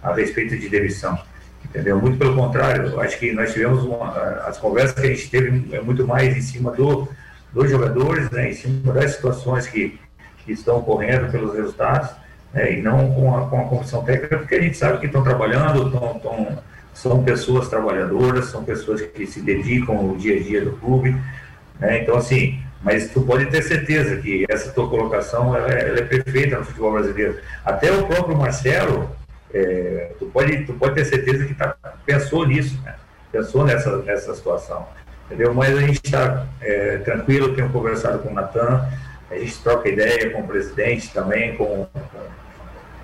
[0.01, 1.19] a respeito de demissão.
[1.63, 1.99] Entendeu?
[1.99, 4.11] Muito pelo contrário, acho que nós tivemos uma,
[4.47, 7.07] as conversas que a gente teve é muito mais em cima do,
[7.53, 9.99] dos jogadores, né, em cima das situações que,
[10.45, 12.11] que estão ocorrendo pelos resultados,
[12.53, 15.23] né, e não com a, com a comissão técnica, porque a gente sabe que estão
[15.23, 20.61] trabalhando, tão, tão, são pessoas trabalhadoras, são pessoas que se dedicam ao dia a dia
[20.61, 21.15] do clube,
[21.79, 25.99] né, então assim, mas tu pode ter certeza que essa tua colocação ela é, ela
[25.99, 27.37] é perfeita no futebol brasileiro.
[27.65, 29.09] Até o próprio Marcelo,
[29.53, 32.95] é, tu, pode, tu pode ter certeza que tá, pensou nisso, né?
[33.33, 34.87] pensou nessa, nessa situação
[35.29, 35.53] entendeu?
[35.53, 38.87] Mas a gente está é, tranquilo, tenho conversado com o Natan,
[39.29, 41.87] a gente troca ideia com o presidente também, com,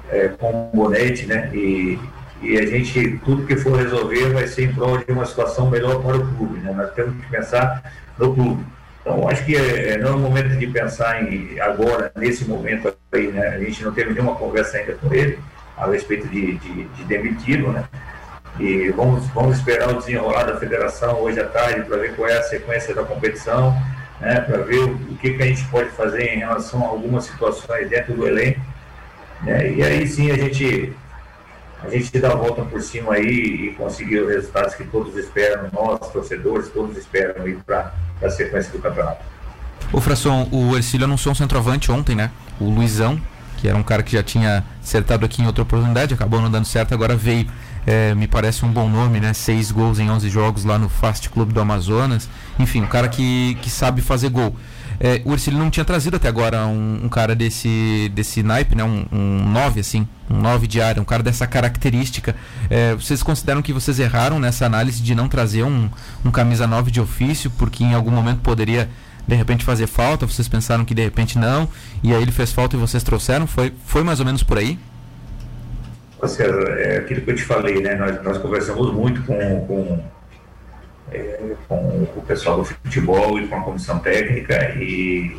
[0.09, 1.51] é, com o Bonete, né?
[1.53, 1.99] E,
[2.41, 6.01] e a gente, tudo que for resolver vai ser em prol de uma situação melhor
[6.01, 6.73] para o clube, né?
[6.75, 8.65] Nós temos que pensar no clube.
[9.01, 13.27] Então, acho que é, não é o momento de pensar em agora, nesse momento aí,
[13.27, 13.49] né?
[13.49, 15.37] A gente não teve nenhuma conversa ainda com ele
[15.77, 17.83] a respeito de, de, de demiti-lo, né?
[18.59, 22.37] E vamos, vamos esperar o desenrolar da federação hoje à tarde para ver qual é
[22.37, 23.75] a sequência da competição,
[24.19, 27.89] né, para ver o, que, que a gente pode fazer em relação a algumas situações
[27.89, 28.61] dentro do elenco.
[29.43, 30.93] Né, e aí sim a gente
[31.83, 35.69] a gente dá a volta por cima aí e conseguir os resultados que todos esperam,
[35.71, 39.23] nós, torcedores, todos esperam aí para a sequência do campeonato.
[39.93, 42.31] O Frasson, o Ercílio anunciou um centroavante ontem, né?
[42.59, 43.21] O Luizão,
[43.57, 46.65] que era um cara que já tinha acertado aqui em outra oportunidade, acabou não dando
[46.65, 47.47] certo, agora veio.
[47.85, 49.33] É, me parece um bom nome, né?
[49.33, 52.27] Seis gols em 11 jogos lá no Fast Club do Amazonas.
[52.57, 54.55] Enfim, um cara que, que sabe fazer gol.
[54.99, 58.83] É, o Ercílio não tinha trazido até agora um, um cara desse, desse naipe, né?
[58.83, 62.35] Um, um 9, assim, um 9 de área, um cara dessa característica.
[62.69, 65.89] É, vocês consideram que vocês erraram nessa análise de não trazer um,
[66.23, 68.89] um camisa 9 de ofício, porque em algum momento poderia
[69.27, 71.67] de repente fazer falta, vocês pensaram que de repente não,
[72.03, 73.47] e aí ele fez falta e vocês trouxeram?
[73.47, 74.77] Foi, foi mais ou menos por aí?
[76.27, 77.95] César, é aquilo que eu te falei, né?
[77.95, 80.03] Nós, nós conversamos muito com, com
[81.11, 81.75] é, com
[82.15, 85.37] o pessoal do futebol e com a comissão técnica e,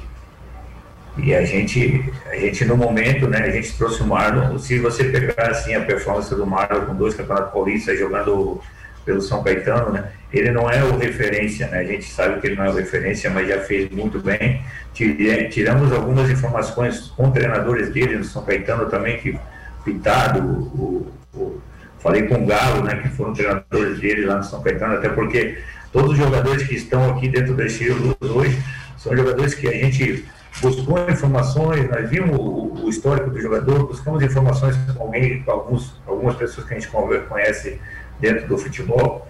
[1.18, 4.58] e a gente a gente no momento né a gente trouxe o Marlon.
[4.58, 8.60] Se você pegar assim a performance do Marlon com dois campeonatos paulistas jogando
[9.04, 11.80] pelo São Caetano né ele não é o referência né?
[11.80, 14.62] A gente sabe que ele não é o referência mas já fez muito bem.
[14.94, 19.38] Tiramos algumas informações com treinadores dele no São Caetano também que
[19.86, 21.60] Pitado o, o
[22.00, 25.58] Falei com o Galo, né, que foram treinadores dele lá no São Caetano, até porque
[25.92, 28.62] todos os jogadores que estão aqui dentro da estilo hoje
[28.98, 30.24] são jogadores que a gente
[30.60, 36.00] buscou informações, nós vimos o, o histórico do jogador, buscamos informações com alguém, com alguns,
[36.06, 36.90] algumas pessoas que a gente
[37.28, 37.80] conhece
[38.20, 39.26] dentro do futebol.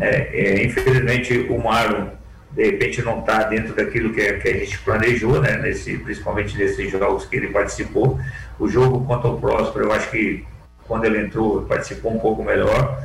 [0.00, 2.08] É, é, infelizmente, o Marlon,
[2.52, 6.90] de repente, não está dentro daquilo que, que, a gente planejou, né, nesse, principalmente nesses
[6.90, 8.18] jogos que ele participou.
[8.58, 10.44] O jogo contra o Próspero, eu acho que
[10.86, 13.02] quando ele entrou, participou um pouco melhor,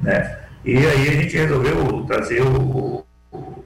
[0.00, 0.38] né?
[0.64, 3.64] E aí a gente resolveu trazer o, o,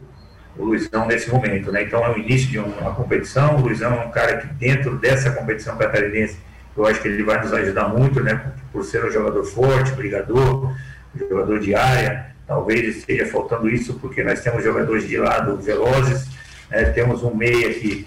[0.59, 1.85] o Luizão nesse momento, né?
[1.85, 5.31] Então é o início de uma competição, o Luizão é um cara que dentro dessa
[5.31, 6.39] competição catarinense,
[6.77, 8.53] eu acho que ele vai nos ajudar muito, né?
[8.73, 10.75] Por ser um jogador forte, brigador,
[11.15, 16.29] jogador de área, talvez esteja faltando isso, porque nós temos jogadores de lado velozes,
[16.71, 16.85] né?
[16.85, 18.07] temos um meia que,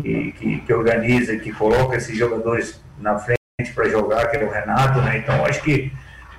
[0.00, 3.38] que, que, organiza, que coloca esses jogadores na frente
[3.74, 5.18] para jogar, que é o Renato, né?
[5.18, 5.92] Então, acho que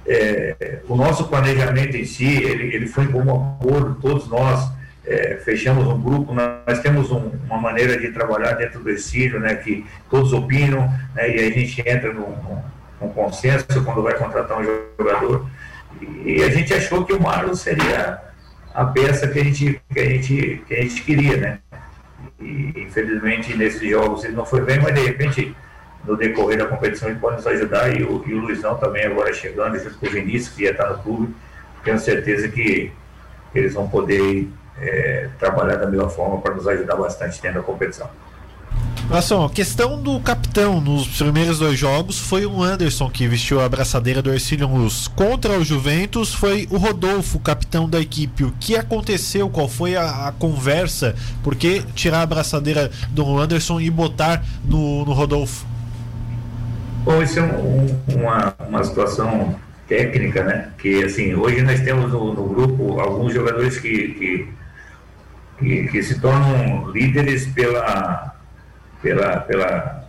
[0.06, 4.69] é, o nosso planejamento em si, ele, ele foi em comum acordo, todos nós
[5.06, 9.56] é, fechamos um grupo, nós temos um, uma maneira de trabalhar dentro do exílio, né,
[9.56, 12.36] que todos opinam, né, e a gente entra num,
[13.01, 14.63] num, consenso quando vai contratar um
[14.97, 15.47] jogador,
[16.01, 18.19] e, a gente achou que o Marlon seria
[18.73, 21.60] a peça que a gente, que a gente, que a gente queria, né,
[22.39, 25.55] e infelizmente nesses jogos ele não foi bem, mas de repente
[26.05, 27.89] no decorrer da competição ele pode nos ajudar.
[27.95, 30.89] E o, e o Luizão também agora chegando, junto com o Vinícius, que ia estar
[30.89, 31.34] no clube,
[31.84, 32.91] tenho certeza que
[33.53, 38.10] eles vão poder é, trabalhar da melhor forma para nos ajudar bastante dentro da competição.
[39.09, 43.65] Nação, a questão do capitão nos primeiros dois jogos foi o Anderson que vestiu a
[43.65, 45.07] abraçadeira do Ercílio Luz.
[45.07, 48.43] Contra o Juventus foi o Rodolfo, capitão da equipe.
[48.43, 49.47] O que aconteceu?
[49.47, 51.15] Qual foi a, a conversa?
[51.43, 55.65] Por que tirar a abraçadeira do Anderson e botar no, no Rodolfo?
[57.03, 59.55] Bom, isso é um, uma, uma situação
[59.87, 60.71] técnica, né?
[60.79, 64.47] Que assim, hoje nós temos no, no grupo alguns jogadores que, que,
[65.59, 68.35] que, que, se tornam líderes pela,
[69.05, 70.03] pela, pela,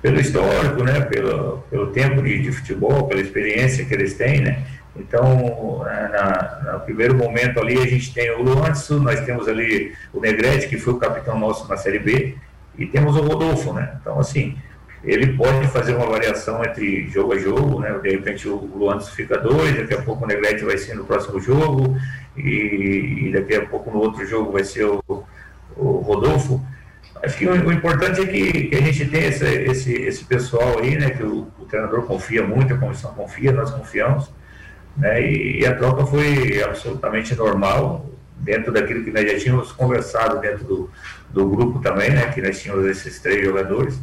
[0.00, 1.00] pelo histórico, né?
[1.00, 4.62] Pelo, pelo tempo de, de futebol, pela experiência que eles têm, né?
[4.94, 10.20] Então, na, no primeiro momento ali, a gente tem o Luanço, nós temos ali o
[10.20, 12.36] Negrete, que foi o capitão nosso na Série B,
[12.78, 13.96] e temos o Rodolfo, né?
[14.00, 14.56] Então, assim,
[15.02, 17.90] ele pode fazer uma variação entre jogo a jogo, né?
[18.00, 21.40] De repente o Luandes fica dois, daqui a pouco o Negrete vai ser no próximo
[21.40, 21.96] jogo,
[22.36, 25.02] e, e daqui a pouco no outro jogo vai ser o,
[25.76, 26.64] o Rodolfo.
[27.22, 30.78] Acho que o, o importante é que, que, a gente tenha esse, esse, esse pessoal
[30.80, 31.10] aí, né?
[31.10, 34.28] Que o, o, treinador confia muito, a comissão confia, nós confiamos,
[34.96, 35.22] né?
[35.22, 40.64] E, e a troca foi absolutamente normal, dentro daquilo que nós já tínhamos conversado dentro
[40.64, 40.90] do,
[41.30, 42.26] do grupo também, né?
[42.32, 43.98] Que nós tínhamos esses três jogadores.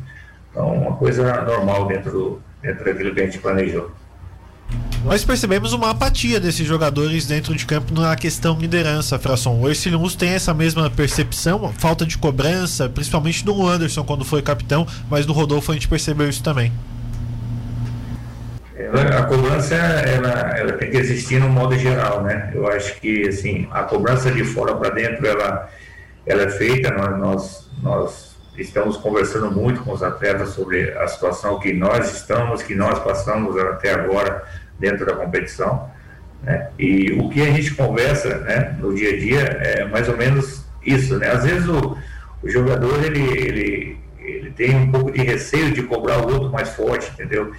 [0.49, 3.91] Então, uma coisa normal dentro, do, dentro daquilo que a gente planejou.
[5.03, 9.59] Nós percebemos uma apatia desses jogadores dentro de campo na questão liderança, Fração.
[9.61, 14.85] O Ercilhos tem essa mesma percepção, falta de cobrança, principalmente do Anderson quando foi capitão,
[15.09, 16.73] mas do Rodolfo a gente percebeu isso também.
[19.17, 22.51] a cobrança ela, ela, tem que existir no modo geral, né?
[22.53, 25.69] Eu acho que assim a cobrança de fora para dentro ela,
[26.25, 31.71] ela é feita, nós, nós estamos conversando muito com os atletas sobre a situação que
[31.71, 34.43] nós estamos, que nós passamos até agora
[34.79, 35.89] dentro da competição.
[36.43, 36.69] Né?
[36.79, 40.65] E o que a gente conversa né, no dia a dia é mais ou menos
[40.85, 41.17] isso.
[41.17, 41.27] Né?
[41.29, 41.97] Às vezes o,
[42.41, 46.69] o jogador ele, ele, ele tem um pouco de receio de cobrar o outro mais
[46.69, 47.51] forte, entendeu?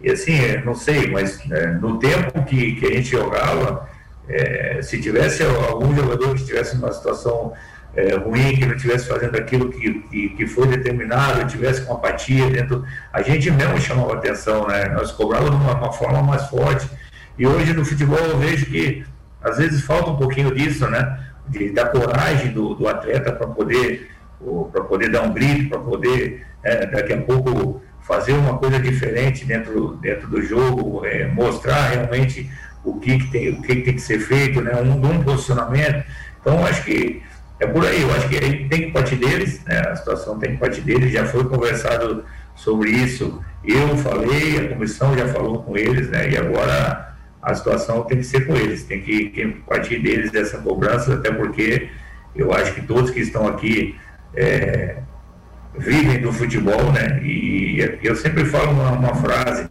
[0.00, 3.88] E assim, é, não sei, mas é, no tempo que, que a gente jogava,
[4.28, 7.52] é, se tivesse algum jogador que estivesse numa situação
[7.98, 12.48] é, ruim, que não estivesse fazendo aquilo que, que, que, foi determinado, tivesse com apatia
[12.48, 14.88] dentro, a gente mesmo chamava atenção, né?
[14.90, 16.88] Nós cobrávamos de uma, uma forma mais forte.
[17.36, 19.04] E hoje no futebol eu vejo que
[19.42, 21.18] às vezes falta um pouquinho disso, né?
[21.48, 24.08] De, da coragem do, do atleta para poder
[24.70, 29.44] para poder dar um grito, para poder é, daqui a pouco fazer uma coisa diferente
[29.44, 32.48] dentro, dentro do jogo, é, mostrar realmente
[32.84, 34.76] o que, que, tem, o que, que, tem que ser feito, né?
[34.76, 36.04] um, um posicionamento.
[36.40, 37.20] Então, acho que
[37.60, 39.80] é por aí, eu acho que tem que partir deles, né?
[39.88, 45.16] a situação tem que partir deles, já foi conversado sobre isso, eu falei, a comissão
[45.16, 46.30] já falou com eles, né?
[46.30, 50.58] e agora a situação tem que ser com eles, tem que, que partir deles dessa
[50.58, 51.88] cobrança, até porque
[52.34, 53.96] eu acho que todos que estão aqui
[54.34, 54.98] é,
[55.76, 57.20] vivem do futebol, né?
[57.22, 59.68] E eu sempre falo uma, uma, frase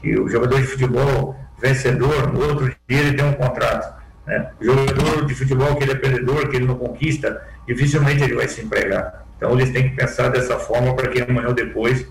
[0.00, 3.99] que o jogador de futebol vencedor, no outro dia ele tem um contrato.
[4.30, 4.48] Né?
[4.60, 8.60] Jogador de futebol que ele é perdedor, que ele não conquista, dificilmente ele vai se
[8.60, 9.26] empregar.
[9.36, 12.06] Então eles têm que pensar dessa forma para que amanhã ou depois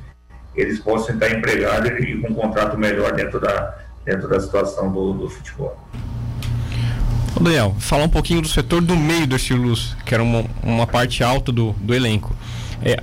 [0.53, 5.13] eles possam estar empregados e com um contrato melhor dentro da, dentro da situação do,
[5.13, 5.79] do futebol.
[7.39, 11.23] Daniel, falar um pouquinho do setor do meio do Estilus, que era uma, uma parte
[11.23, 12.35] alta do, do elenco.
[12.83, 13.01] É,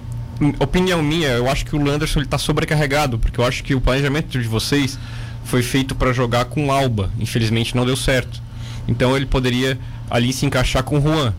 [0.60, 4.38] opinião minha, eu acho que o Landerson está sobrecarregado, porque eu acho que o planejamento
[4.38, 4.98] de vocês
[5.44, 7.10] foi feito para jogar com Alba.
[7.18, 8.44] Infelizmente não deu certo.
[8.88, 9.78] Então ele poderia
[10.10, 11.34] ali se encaixar com o Juan.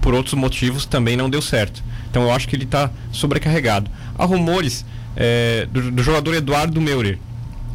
[0.00, 1.82] Por outros motivos também não deu certo.
[2.10, 3.90] Então eu acho que ele está sobrecarregado.
[4.16, 4.84] Há rumores
[5.16, 7.18] é, do, do, jogador Eduardo Meurer.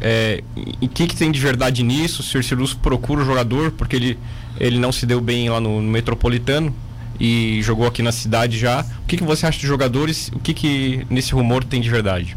[0.00, 0.42] É,
[0.80, 2.22] e o que, que tem de verdade nisso?
[2.22, 4.18] Se o Ercilus procura o jogador, porque ele
[4.58, 6.74] ele não se deu bem lá no, no Metropolitano
[7.18, 8.84] e jogou aqui na cidade já.
[9.02, 10.28] O que, que você acha dos jogadores?
[10.28, 12.36] O que, que nesse rumor tem de verdade?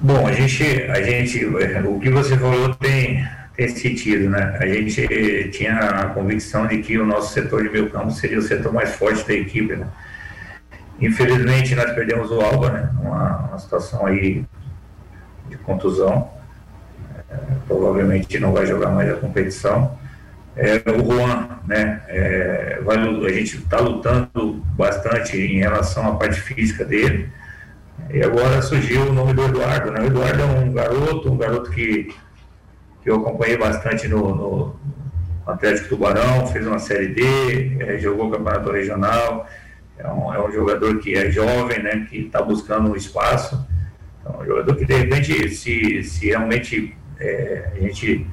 [0.00, 3.24] Bom, a gente, a gente, o que você falou tem,
[3.66, 4.56] tem sentido, né?
[4.58, 8.42] A gente tinha a convicção de que o nosso setor de meio campo seria o
[8.42, 9.86] setor mais forte da equipe, né?
[11.00, 12.90] Infelizmente nós perdemos o Alba, né?
[13.00, 14.44] Uma, uma situação aí
[15.48, 16.30] de contusão
[17.66, 19.98] provavelmente não vai jogar mais a competição.
[20.56, 26.40] É, o Juan, né, é, vai, a gente está lutando bastante em relação à parte
[26.40, 27.28] física dele.
[28.12, 29.92] E agora surgiu o nome do Eduardo.
[29.92, 30.00] Né?
[30.00, 32.12] O Eduardo é um garoto, um garoto que,
[33.02, 34.76] que eu acompanhei bastante no, no
[35.46, 39.46] Atlético Tubarão, fez uma Série D, é, jogou o Campeonato Regional.
[39.98, 43.66] É um, é um jogador que é jovem, né, que está buscando um espaço.
[44.20, 48.26] Então, um jogador que, de repente, se, se realmente é, a gente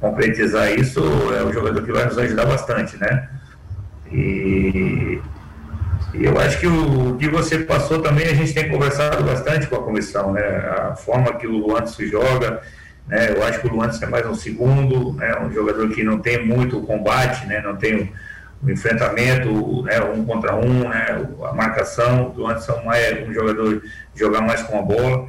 [0.00, 1.00] concretizar isso,
[1.32, 3.28] é um jogador que vai nos ajudar bastante, né?
[4.12, 5.20] E,
[6.14, 9.66] e eu acho que o, o, que você passou também, a gente tem conversado bastante
[9.66, 10.42] com a comissão, né?
[10.42, 12.62] A forma que o Luan se joga,
[13.08, 13.32] né?
[13.34, 15.38] Eu acho que o Luan é mais um segundo, né?
[15.40, 17.60] Um jogador que não tem muito combate, né?
[17.60, 18.08] Não tem o,
[18.62, 20.00] o enfrentamento, né?
[20.00, 21.26] Um contra um, né?
[21.48, 22.56] A marcação, o Luan
[22.94, 23.82] é um jogador
[24.14, 25.28] jogar mais com a bola.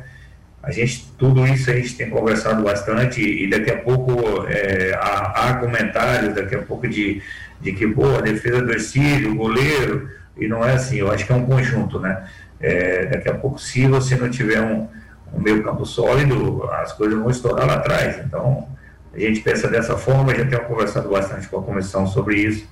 [0.64, 5.50] A gente, tudo isso a gente tem conversado bastante e daqui a pouco é, há,
[5.50, 7.22] há, comentários, daqui a pouco de,
[7.62, 11.26] de que, pô, a defesa do Ercílio, o goleiro, e não é assim, eu acho
[11.26, 12.22] que é um conjunto, né?
[12.60, 14.88] É, daqui a pouco, se você não tiver um,
[15.34, 18.18] um meio campo sólido, as coisas vão estourar lá atrás.
[18.26, 18.68] Então,
[19.14, 22.68] a gente pensa dessa forma, já temos conversado bastante com a comissão sobre isso.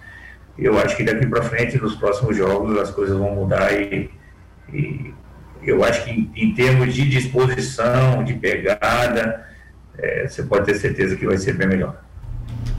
[0.58, 4.10] Eu acho que daqui para frente, nos próximos jogos, as coisas vão mudar e,
[4.72, 5.14] e
[5.64, 9.46] eu acho que em, em termos de disposição, de pegada,
[9.98, 12.06] é, você pode ter certeza que vai ser bem melhor.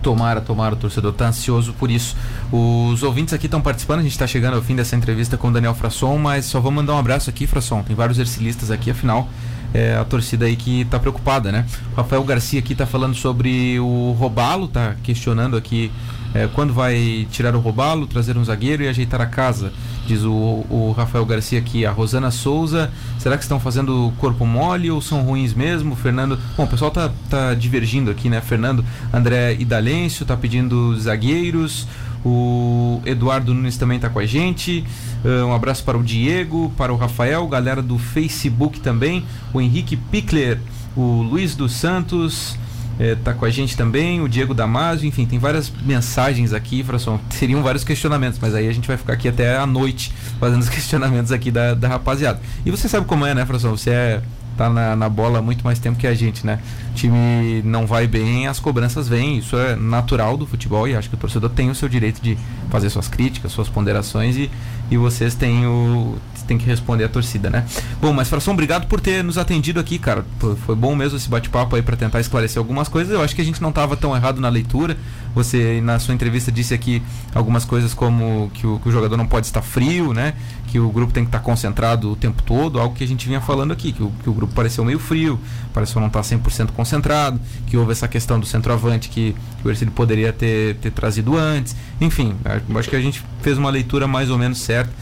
[0.02, 2.16] Tomara, tomara, o torcedor está ansioso por isso.
[2.52, 5.52] Os ouvintes aqui estão participando, a gente está chegando ao fim dessa entrevista com o
[5.52, 7.82] Daniel Frasson, mas só vou mandar um abraço aqui, Frasson.
[7.82, 9.28] Tem vários ercilistas aqui, afinal,
[9.76, 11.66] é a torcida aí que está preocupada, né?
[11.94, 15.92] Rafael Garcia aqui está falando sobre o Robalo, está questionando aqui
[16.34, 19.72] é, quando vai tirar o Robalo, trazer um zagueiro e ajeitar a casa.
[20.06, 22.90] Diz o, o Rafael Garcia aqui, a Rosana Souza.
[23.18, 25.94] Será que estão fazendo corpo mole ou são ruins mesmo?
[25.94, 26.38] Fernando.
[26.56, 28.40] Bom, o pessoal tá, tá divergindo aqui, né?
[28.40, 31.86] Fernando André Idalêncio tá pedindo zagueiros.
[32.28, 34.84] O Eduardo Nunes também está com a gente.
[35.24, 39.24] Uh, um abraço para o Diego, para o Rafael, galera do Facebook também.
[39.54, 40.58] O Henrique Pickler,
[40.96, 42.58] o Luiz dos Santos
[42.98, 47.20] está é, com a gente também, o Diego Damasio, enfim, tem várias mensagens aqui, Frasson,
[47.30, 50.68] seriam vários questionamentos, mas aí a gente vai ficar aqui até a noite fazendo os
[50.70, 52.40] questionamentos aqui da, da rapaziada.
[52.64, 53.70] E você sabe como é, né, Frasson?
[53.70, 54.22] Você é,
[54.56, 56.58] tá na, na bola muito mais tempo que a gente, né?
[56.90, 61.08] O time não vai bem, as cobranças vêm, isso é natural do futebol e acho
[61.08, 62.36] que o torcedor tem o seu direito de
[62.70, 64.50] fazer suas críticas, suas ponderações e,
[64.90, 66.16] e vocês têm o
[66.46, 67.64] tem que responder a torcida, né?
[68.00, 70.24] Bom, mas Fração, obrigado por ter nos atendido aqui, cara.
[70.64, 73.12] Foi bom mesmo esse bate-papo aí para tentar esclarecer algumas coisas.
[73.12, 74.96] Eu acho que a gente não estava tão errado na leitura.
[75.34, 77.02] Você, na sua entrevista, disse aqui
[77.34, 80.34] algumas coisas como que o, que o jogador não pode estar frio, né?
[80.68, 83.40] Que o grupo tem que estar concentrado o tempo todo, algo que a gente vinha
[83.40, 85.38] falando aqui, que o, que o grupo pareceu meio frio,
[85.72, 89.92] pareceu não estar 100% concentrado, que houve essa questão do centroavante que, que o Ercílio
[89.92, 91.76] poderia ter, ter trazido antes.
[92.00, 92.34] Enfim,
[92.74, 94.92] acho que a gente fez uma leitura mais ou menos certa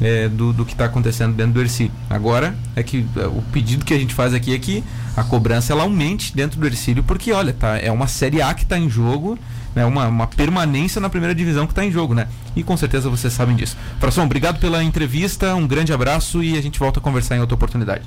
[0.00, 1.92] é, do, do que está acontecendo dentro do Ercílio.
[2.08, 4.82] Agora é que é, o pedido que a gente faz aqui é que
[5.16, 8.64] a cobrança ela aumente dentro do Ercílio, porque olha, tá, é uma Série A que
[8.64, 9.38] está em jogo,
[9.74, 12.28] né, uma, uma permanência na primeira divisão que está em jogo, né?
[12.54, 13.76] E com certeza vocês sabem disso.
[13.98, 17.54] Fração, obrigado pela entrevista, um grande abraço e a gente volta a conversar em outra
[17.54, 18.04] oportunidade.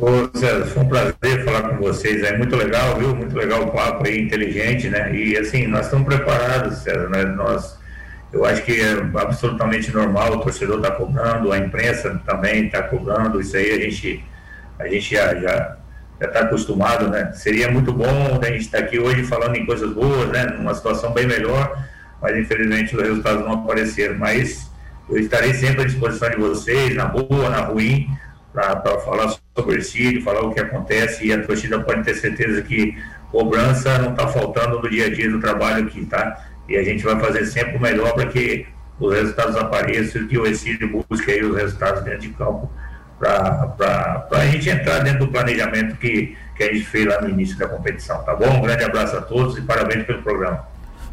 [0.00, 2.22] Ô, César, foi um prazer falar com vocês.
[2.22, 3.16] É muito legal, viu?
[3.16, 5.12] Muito legal o papo aí, inteligente, né?
[5.12, 7.24] E assim, nós estamos preparados, César, né?
[7.24, 7.77] Nós
[8.32, 13.40] eu acho que é absolutamente normal, o torcedor está cobrando, a imprensa também está cobrando,
[13.40, 14.24] isso aí a gente,
[14.78, 15.78] a gente já já
[16.20, 17.32] está acostumado, né?
[17.32, 20.44] Seria muito bom a gente estar tá aqui hoje falando em coisas boas, né?
[20.46, 21.84] Numa situação bem melhor,
[22.20, 24.16] mas infelizmente os resultados não apareceram.
[24.18, 24.70] Mas
[25.08, 28.08] eu estarei sempre à disposição de vocês, na boa, na ruim,
[28.52, 32.60] para falar sobre o Ercílio, falar o que acontece e a torcida pode ter certeza
[32.62, 32.98] que
[33.30, 36.47] cobrança não está faltando no dia a dia do trabalho aqui, tá?
[36.68, 38.66] E a gente vai fazer sempre o melhor para que
[39.00, 42.70] os resultados apareçam e o Exílio busque aí os resultados dentro de campo
[43.18, 47.58] para a gente entrar dentro do planejamento que, que a gente fez lá no início
[47.58, 48.58] da competição, tá bom?
[48.58, 50.67] Um grande abraço a todos e parabéns pelo programa.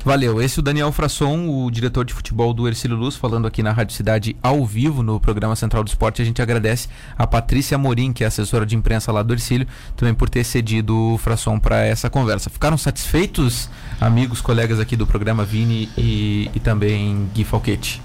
[0.06, 0.40] Valeu.
[0.40, 3.72] Esse é o Daniel Frasson, o diretor de futebol do Ercílio Luz, falando aqui na
[3.72, 6.22] Rádio Cidade ao vivo no programa Central do Esporte.
[6.22, 6.88] A gente agradece
[7.18, 10.96] a Patrícia Morim, que é assessora de imprensa lá do Ercílio, também por ter cedido
[10.96, 12.52] o Frasson para essa conversa.
[12.52, 13.68] Ficaram satisfeitos,
[14.00, 18.00] amigos, colegas aqui do programa Vini e, e também Gui Falquete?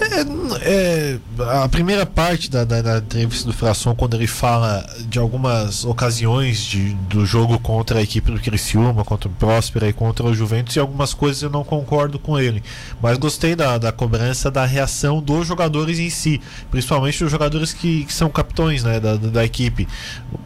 [0.00, 0.22] É,
[0.62, 1.18] é,
[1.62, 6.60] a primeira parte da, da, da, entrevista do Fração, quando ele fala de algumas ocasiões
[6.60, 10.76] de, do jogo contra a equipe do Criciúma, contra o Próspera e contra o Juventus,
[10.76, 12.62] e algumas coisas eu não concordo com ele.
[13.02, 16.40] Mas gostei da, da cobrança, da reação dos jogadores em si,
[16.70, 19.86] principalmente os jogadores que, que são capitões né, da, da, equipe.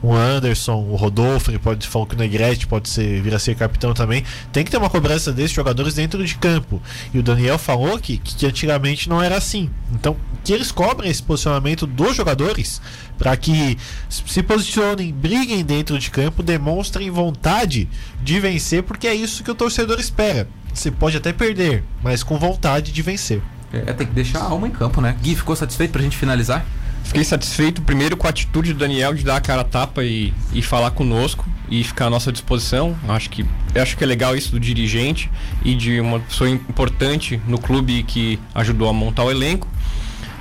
[0.03, 3.55] O Anderson, o Rodolfo, ele pode falar que o Negrete pode ser, vir a ser
[3.55, 4.25] capitão também.
[4.53, 6.83] Tem que ter uma cobrança desses jogadores dentro de campo.
[7.15, 9.71] E o Daniel falou que, que antigamente não era assim.
[9.93, 12.81] Então, que eles cobrem esse posicionamento dos jogadores
[13.19, 13.77] para que
[14.09, 17.89] se posicionem, briguem dentro de campo, demonstrem vontade
[18.23, 20.49] de vencer, porque é isso que o torcedor espera.
[20.73, 23.43] Você pode até perder, mas com vontade de vencer.
[23.73, 25.17] É, tem que deixar a alma em campo, né?
[25.23, 26.65] Gui, ficou satisfeito pra gente finalizar?
[27.07, 30.35] Fiquei satisfeito primeiro com a atitude do Daniel de dar a cara a tapa e,
[30.53, 32.97] e falar conosco e ficar à nossa disposição.
[33.09, 35.31] Acho que acho que é legal isso do dirigente
[35.65, 39.69] e de uma pessoa importante no clube que ajudou a montar o elenco.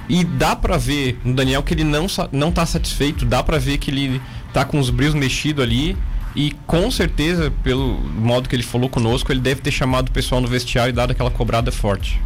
[0.09, 3.77] E dá para ver no Daniel que ele não não tá satisfeito, dá para ver
[3.77, 5.95] que ele tá com os brilhos mexidos ali
[6.35, 10.41] e com certeza pelo modo que ele falou conosco, ele deve ter chamado o pessoal
[10.41, 12.19] no vestiário e dado aquela cobrada forte.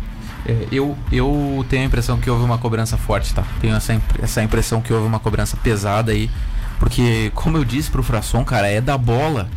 [0.50, 3.44] É, eu, eu tenho a impressão que houve uma cobrança forte, tá?
[3.62, 6.28] Tenho essa, essa impressão que houve uma cobrança pesada aí.
[6.80, 9.48] Porque, como eu disse pro Frasson, cara, é da bola.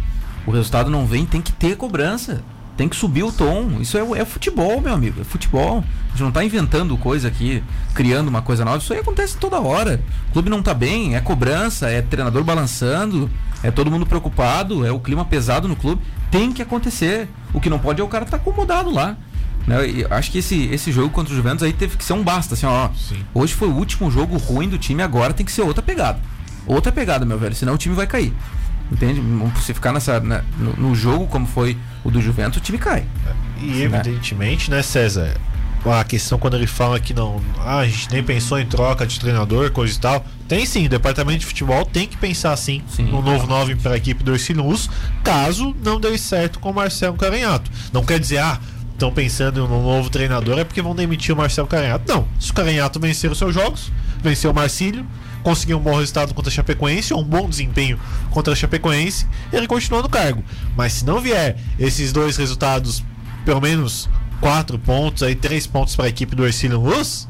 [0.46, 2.42] O resultado não vem, tem que ter cobrança.
[2.76, 3.78] Tem que subir o tom.
[3.80, 5.22] Isso é, é futebol, meu amigo.
[5.22, 5.78] É futebol.
[5.78, 7.62] A gente não tá inventando coisa aqui,
[7.94, 8.78] criando uma coisa nova.
[8.78, 9.98] Isso aí acontece toda hora.
[10.28, 13.30] O clube não tá bem, é cobrança, é treinador balançando,
[13.62, 16.02] é todo mundo preocupado, é o clima pesado no clube.
[16.30, 17.28] Tem que acontecer.
[17.54, 19.16] O que não pode é o cara tá acomodado lá.
[19.66, 19.76] Né?
[20.10, 22.66] acho que esse, esse jogo contra o Juventus aí teve que ser um basta, assim,
[22.66, 22.90] ó.
[22.90, 23.24] Sim.
[23.32, 26.20] Hoje foi o último jogo ruim do time, agora tem que ser outra pegada.
[26.66, 28.32] Outra pegada, meu velho, senão o time vai cair.
[28.90, 29.22] Entende?
[29.62, 33.06] Se ficar nessa, né, no, no, jogo como foi o do Juventus, o time cai.
[33.60, 33.84] E né?
[33.84, 35.34] evidentemente, né, César?
[35.84, 37.40] A questão quando ele fala que não.
[37.58, 40.24] Ah, a gente nem pensou em troca de treinador, coisa e tal.
[40.46, 43.94] Tem sim, o departamento de futebol tem que pensar sim, sim no novo 9 para
[43.94, 44.88] a equipe do Ercilus,
[45.24, 47.68] caso não dê certo com o Marcelo Caranhato.
[47.92, 48.60] Não quer dizer, ah,
[49.02, 52.04] estão pensando em um novo treinador é porque vão demitir o Marcelo Caranhato.
[52.06, 52.28] Não.
[52.38, 53.90] Se o Caranhato vencer os seus jogos,
[54.22, 55.04] venceu o Marcílio,
[55.42, 57.98] conseguiu um bom resultado contra a Chapecoense, ou um bom desempenho
[58.30, 60.44] contra a Chapecoense, ele continua no cargo.
[60.76, 63.02] Mas se não vier esses dois resultados,
[63.44, 64.08] pelo menos
[64.40, 67.28] quatro pontos, aí três pontos para a equipe do Ercílio Luz,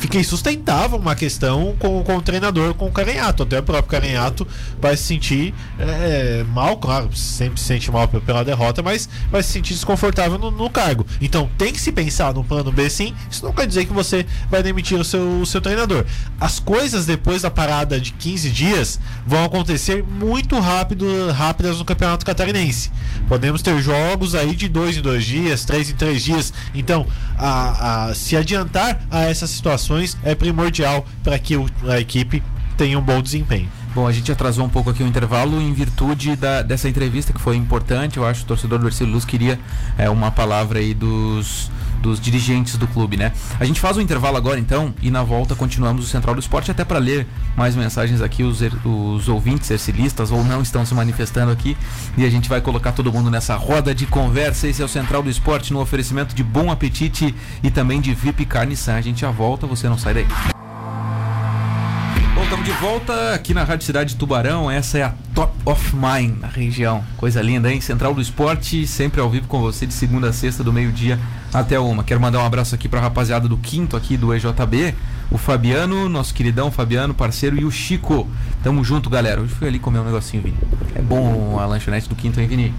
[0.00, 3.42] fica insustentável uma questão com, com o treinador, com o Carenhato.
[3.42, 4.48] Até o próprio Carenhato
[4.80, 9.52] vai se sentir é, mal, claro, sempre se sente mal pela derrota, mas vai se
[9.52, 11.06] sentir desconfortável no, no, cargo.
[11.20, 13.14] Então tem que se pensar no plano B sim.
[13.30, 16.06] Isso não quer dizer que você vai demitir o seu, o seu treinador.
[16.40, 22.24] As coisas depois da parada de 15 dias vão acontecer muito rápido, rápidas no Campeonato
[22.24, 22.90] Catarinense.
[23.28, 26.54] Podemos ter jogos aí de dois em dois dias, três em três dias.
[26.74, 29.89] Então, a, a se adiantar a essas situações
[30.24, 31.54] é primordial para que
[31.88, 32.42] a equipe
[32.76, 33.68] tenha um bom desempenho.
[33.94, 37.40] Bom, a gente atrasou um pouco aqui o intervalo em virtude da, dessa entrevista que
[37.40, 38.18] foi importante.
[38.18, 39.58] Eu acho que o torcedor do Ercílio Luz queria
[39.98, 41.70] é, uma palavra aí dos,
[42.00, 43.32] dos dirigentes do clube, né?
[43.58, 46.70] A gente faz o intervalo agora então e na volta continuamos o Central do Esporte
[46.70, 47.26] até para ler
[47.56, 48.42] mais mensagens aqui.
[48.42, 51.76] Os, er, os ouvintes ercilistas ou não estão se manifestando aqui
[52.16, 54.66] e a gente vai colocar todo mundo nessa roda de conversa.
[54.66, 58.44] Esse é o Central do Esporte no oferecimento de Bom Apetite e também de VIP
[58.44, 58.70] Carne.
[58.86, 60.59] A gente já volta, você não sai daí.
[62.60, 64.70] Estamos de volta aqui na Rádio Cidade de Tubarão.
[64.70, 67.02] Essa é a Top of Mind na região.
[67.16, 67.80] Coisa linda, hein?
[67.80, 71.18] Central do Esporte, sempre ao vivo com você de segunda a sexta, do meio-dia
[71.54, 72.04] até uma.
[72.04, 74.94] Quero mandar um abraço aqui para a rapaziada do quinto aqui do EJB,
[75.30, 78.28] o Fabiano, nosso queridão Fabiano, parceiro, e o Chico.
[78.62, 79.40] Tamo junto, galera.
[79.40, 80.58] Hoje fui ali comer um negocinho, Vini.
[80.94, 82.74] É bom a lanchonete do quinto, hein, Vini?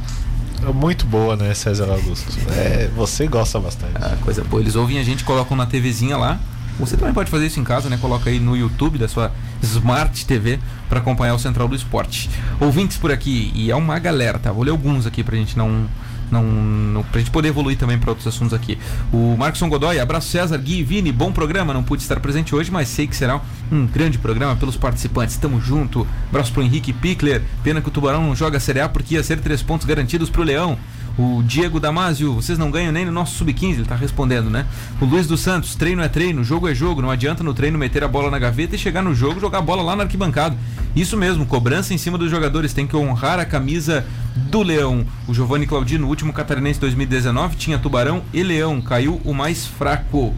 [0.61, 2.31] É muito boa, né, César Augusto?
[2.51, 3.93] É, você gosta bastante.
[3.95, 4.61] Ah, coisa boa.
[4.61, 6.39] Eles ouvem a gente, colocam na TVzinha lá.
[6.81, 7.97] Você também pode fazer isso em casa, né?
[8.01, 10.59] Coloca aí no YouTube da sua Smart TV
[10.89, 12.27] para acompanhar o Central do Esporte.
[12.59, 14.51] Ouvintes por aqui, e é uma galera, tá?
[14.51, 15.85] Vou ler alguns aqui pra gente não.
[16.31, 18.79] Não, não, pra gente poder evoluir também para outros assuntos aqui.
[19.11, 21.73] O Marcos Godoy, abraço César, Gui e Vini, bom programa.
[21.73, 25.35] Não pude estar presente hoje, mas sei que será um grande programa pelos participantes.
[25.35, 26.07] Tamo junto.
[26.29, 27.43] Abraço pro Henrique Pickler.
[27.63, 30.29] Pena que o Tubarão não joga a Série A porque ia ser três pontos garantidos
[30.29, 30.79] pro Leão.
[31.17, 34.65] O Diego Damasio, vocês não ganham nem no nosso sub-15, ele tá respondendo, né?
[34.99, 38.03] O Luiz dos Santos, treino é treino, jogo é jogo, não adianta no treino meter
[38.03, 40.55] a bola na gaveta e chegar no jogo jogar a bola lá na arquibancada.
[40.95, 44.05] Isso mesmo, cobrança em cima dos jogadores, tem que honrar a camisa
[44.35, 45.05] do Leão.
[45.27, 50.33] O Giovanni Claudino, último catarinense 2019, tinha Tubarão e Leão, caiu o mais fraco.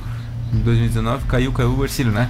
[0.52, 2.30] Em 2019 caiu, caiu o Ercílio, né?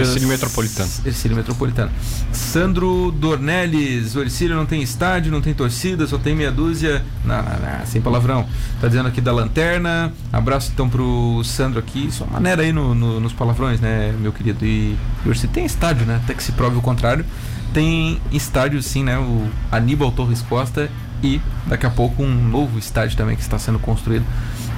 [0.00, 0.90] Ercílio Metropolitano.
[1.04, 1.90] Ercílio Metropolitano.
[2.32, 7.04] Sandro Dornelles, o Ercílio não tem estádio, não tem torcida, só tem meia dúzia.
[7.24, 8.46] Não, não, não, sem palavrão.
[8.80, 10.12] Tá dizendo aqui da lanterna.
[10.32, 12.08] Abraço então pro Sandro aqui.
[12.10, 14.64] Só maneira aí no, no, nos palavrões, né, meu querido?
[14.64, 16.20] E o Ercílio tem estádio, né?
[16.22, 17.24] Até que se prove o contrário.
[17.72, 19.18] Tem estádio sim, né?
[19.18, 20.90] O Aníbal Torres Costa
[21.22, 24.26] e daqui a pouco um novo estádio também que está sendo construído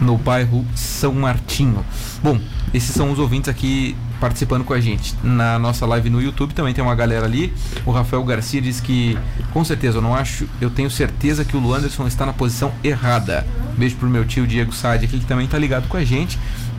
[0.00, 1.84] no bairro São Martinho.
[2.22, 2.40] Bom,
[2.72, 5.14] esses são os ouvintes aqui participando com a gente.
[5.22, 7.52] Na nossa live no YouTube também tem uma galera ali.
[7.84, 9.18] O Rafael Garcia diz que,
[9.52, 13.46] com certeza, eu não acho, eu tenho certeza que o Luanderson está na posição errada.
[13.76, 16.38] Beijo pro meu tio Diego Sade aqui, que também está ligado com a gente.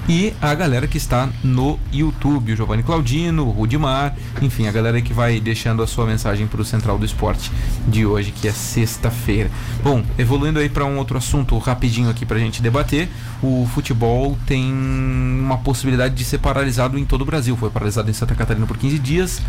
[0.10, 5.02] E a galera que está no YouTube, o Giovanni Claudino, o Rudimar, enfim, a galera
[5.02, 7.52] que vai deixando a sua mensagem para o Central do Esporte
[7.86, 9.52] de hoje, que é sexta-feira.
[9.84, 13.10] Bom, evoluindo aí para um outro assunto rapidinho aqui para a gente debater,
[13.44, 17.58] o futebol tem uma possibilidade de ser paralisado em todo o Brasil.
[17.58, 19.42] Foi paralisado em Santa Catarina por 15 dias,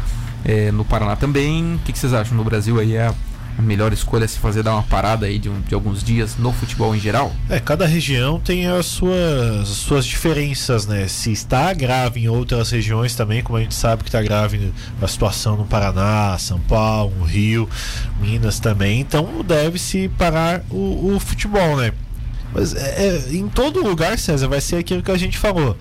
[0.45, 1.77] é, no Paraná também.
[1.77, 2.37] O que, que vocês acham?
[2.37, 3.15] No Brasil aí é
[3.59, 6.37] a melhor escolha é se fazer dar uma parada aí de, um, de, alguns dias
[6.39, 7.35] no futebol em geral?
[7.51, 11.09] É, cada região tem as suas, as suas diferenças, né?
[11.09, 15.09] Se está grave em outras regiões também, como a gente sabe que está grave a
[15.09, 17.69] situação no Paraná, São Paulo, Rio,
[18.21, 21.93] Minas também, então deve-se parar o, o, futebol, né?
[22.55, 25.77] Mas é, é, em todo lugar, César, vai ser aquilo que a gente falou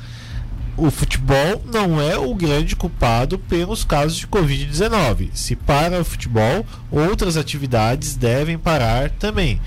[0.78, 5.30] o futebol não é o grande culpado pelos casos de Covid-19.
[5.34, 9.60] Se para o futebol, outras atividades devem parar também.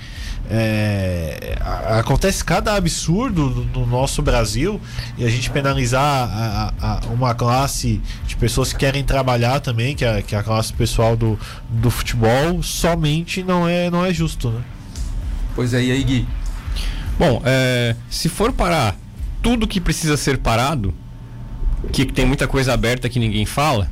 [0.49, 1.55] É,
[1.99, 4.81] acontece cada absurdo no, no, nosso Brasil
[5.17, 9.95] e a gente penalizar a, a, a uma classe de pessoas que querem trabalhar também,
[9.95, 11.39] que é, que é a classe pessoal do,
[11.69, 14.49] do futebol, somente não é, não é justo.
[14.49, 14.61] Né?
[15.55, 16.27] Pois é, e aí, Gui?
[17.17, 18.95] Bom, é, se for parar
[19.41, 20.93] tudo que precisa ser parado,
[21.91, 23.89] que tem muita coisa aberta que ninguém fala,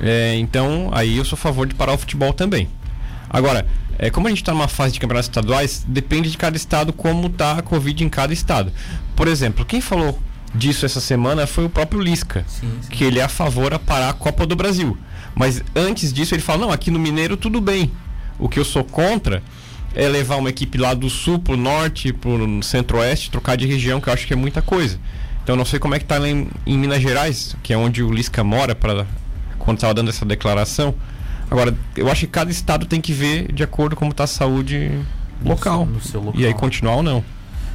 [0.00, 2.68] é, então aí eu sou a favor de parar o futebol também.
[3.28, 3.66] Agora,
[3.98, 7.26] é, como a gente está numa fase de campeonatos estaduais, depende de cada estado como
[7.26, 8.72] está a Covid em cada estado.
[9.16, 10.18] Por exemplo, quem falou
[10.54, 12.90] disso essa semana foi o próprio Lisca, sim, sim.
[12.90, 14.96] que ele é a favor a parar a Copa do Brasil.
[15.34, 17.90] Mas antes disso ele fala, não, aqui no Mineiro tudo bem.
[18.38, 19.42] O que eu sou contra
[19.94, 24.08] é levar uma equipe lá do sul pro norte, pro centro-oeste, trocar de região, que
[24.08, 24.98] eu acho que é muita coisa.
[25.42, 28.02] Então não sei como é que tá lá em, em Minas Gerais, que é onde
[28.02, 29.06] o Lisca mora, para
[29.58, 30.94] quando estava dando essa declaração.
[31.50, 34.26] Agora, eu acho que cada estado tem que ver de acordo com como está a
[34.26, 34.90] saúde
[35.42, 35.84] no local.
[35.84, 36.40] Seu, no seu local.
[36.40, 37.24] E aí continuar ou não.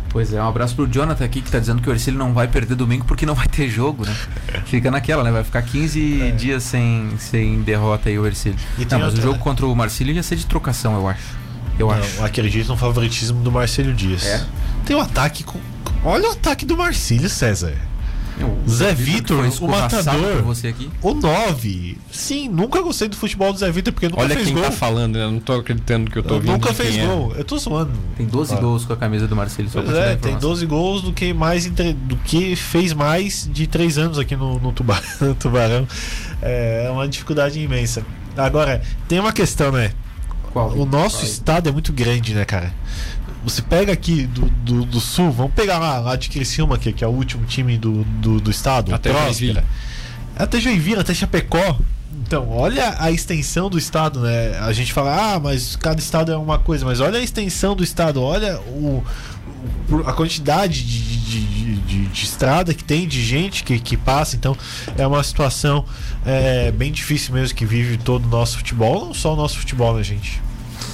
[0.10, 2.48] Pois é, um abraço pro Jonathan aqui que tá dizendo que o Ercílio não vai
[2.48, 4.16] perder domingo porque não vai ter jogo, né?
[4.66, 5.32] Fica naquela, né?
[5.32, 6.32] Vai ficar 15 é.
[6.32, 8.60] dias sem, sem derrota aí o Ercílio.
[8.78, 9.44] Não, mas outra, o jogo né?
[9.44, 11.43] contra o Marcílio ia ser de trocação, eu acho.
[11.80, 12.24] Eu não, acho.
[12.24, 14.26] Acredito no favoritismo do Marcelo Dias.
[14.26, 14.46] É.
[14.86, 15.60] Tem um ataque com.
[16.04, 17.74] Olha o ataque do Marcílio, César.
[18.66, 20.38] O Zé Vitor, o matador.
[20.38, 20.90] por você aqui.
[21.04, 21.98] O 9.
[22.12, 24.64] Sim, nunca gostei do futebol do Zé Vitor porque nunca Olha fez quem gol.
[24.64, 25.24] tá falando, né?
[25.24, 26.52] Eu não tô acreditando que eu tô ouvindo.
[26.52, 27.06] nunca fez é.
[27.06, 27.32] gol.
[27.36, 27.92] Eu tô zoando.
[28.18, 28.58] Tem 12 Ah.
[28.58, 29.70] gols com a camisa do Marcelo.
[29.70, 30.50] Só Pois pra te dar é, tem informação.
[30.50, 34.74] 12 gols do que mais do que fez mais de 3 anos aqui no, no
[35.22, 35.88] no Tubarão.
[36.42, 38.04] É uma dificuldade imensa.
[38.36, 39.92] Agora, tem uma questão, né?
[40.54, 40.70] Qual?
[40.78, 41.26] O nosso Qual?
[41.26, 42.72] estado é muito grande, né, cara?
[43.44, 47.04] Você pega aqui do, do, do sul, vamos pegar lá, lá de Criciúma, que, que
[47.04, 49.12] é o último time do, do, do estado, Até.
[49.12, 49.62] Joinville.
[50.36, 51.78] Até Joinville, até Chapecó.
[52.26, 54.58] Então, olha a extensão do estado, né?
[54.60, 57.84] A gente fala, ah, mas cada estado é uma coisa, mas olha a extensão do
[57.84, 59.04] estado, olha o-
[60.06, 64.36] a quantidade de, de, de, de- de estrada que tem, de gente que, que passa.
[64.36, 64.56] Então,
[64.98, 65.86] é uma situação
[66.26, 69.96] é, bem difícil mesmo que vive todo o nosso futebol, não só o nosso futebol,
[69.96, 70.42] né, gente?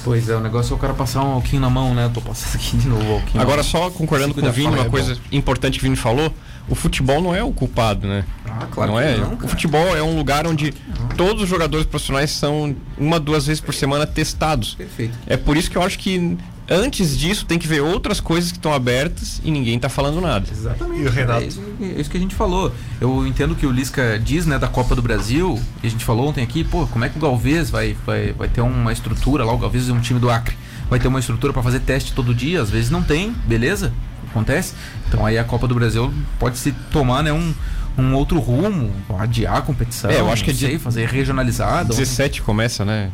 [0.04, 2.04] Pois é, o negócio é o cara passar um alquinho na mão, né?
[2.06, 3.36] Eu tô passando aqui de novo o alquinho.
[3.36, 6.32] na Agora, só concordando com o Vini, uma é coisa importante que o Vini falou:
[6.68, 8.24] o futebol não é o culpado, né?
[8.46, 9.16] Ah, claro não que é?
[9.18, 10.72] não, o futebol é um lugar onde
[11.16, 14.74] todos os jogadores profissionais são uma, duas vezes por semana testados.
[14.74, 15.18] Perfeito.
[15.26, 16.38] É por isso que eu acho que
[16.70, 20.46] antes disso tem que ver outras coisas que estão abertas e ninguém tá falando nada.
[20.50, 21.02] Exatamente.
[21.02, 21.42] E o Renato?
[21.42, 22.72] É isso, é isso que a gente falou.
[23.00, 26.28] Eu entendo que o Lisca diz, né, da Copa do Brasil, e a gente falou
[26.28, 29.52] ontem aqui, pô, como é que o Galvez vai, vai, vai ter uma estrutura lá,
[29.52, 30.56] o Galvez é um time do Acre,
[30.88, 33.92] vai ter uma estrutura para fazer teste todo dia, às vezes não tem, beleza?
[34.30, 34.74] Acontece.
[35.08, 37.52] Então aí a Copa do Brasil pode se tomar, né, um,
[37.98, 40.10] um outro rumo, adiar a competição.
[40.10, 41.88] É, eu acho que é sei, de- fazer regionalizado.
[41.90, 43.10] 17 começa, né?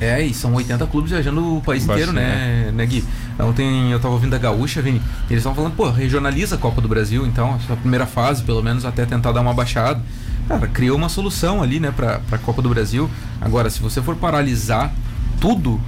[0.00, 3.04] É, e são 80 clubes viajando o país inteiro, né, né, Gui?
[3.38, 6.80] Ontem eu tava ouvindo a Gaúcha, Vini, e eles estavam falando, pô, regionaliza a Copa
[6.80, 10.00] do Brasil, então, essa primeira fase, pelo menos, até tentar dar uma baixada.
[10.48, 13.10] Cara, criou uma solução ali, né, pra, pra Copa do Brasil.
[13.40, 14.90] Agora, se você for paralisar
[15.38, 15.78] tudo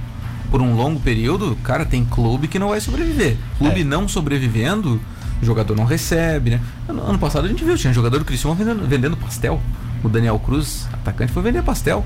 [0.51, 3.35] por um longo período, cara, tem clube que não vai sobreviver.
[3.57, 3.83] Clube É.
[3.83, 5.01] não sobrevivendo,
[5.43, 6.61] o jogador não recebe, né?
[6.87, 9.61] Ano, ano passado a gente viu, tinha jogador do Criciúma vendendo, vendendo pastel.
[10.03, 12.05] O Daniel Cruz, atacante, foi vender pastel.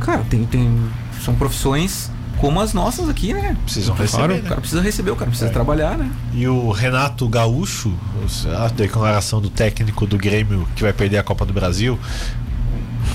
[0.00, 0.78] Cara, tem, tem.
[1.24, 3.56] São profissões como as nossas aqui, né?
[3.64, 4.40] Precisam receber, Claro, né?
[4.40, 5.52] o cara precisa receber, o cara precisa É.
[5.52, 6.10] trabalhar, né?
[6.34, 7.94] E o Renato Gaúcho,
[8.58, 11.98] a declaração do técnico do Grêmio que vai perder a Copa do Brasil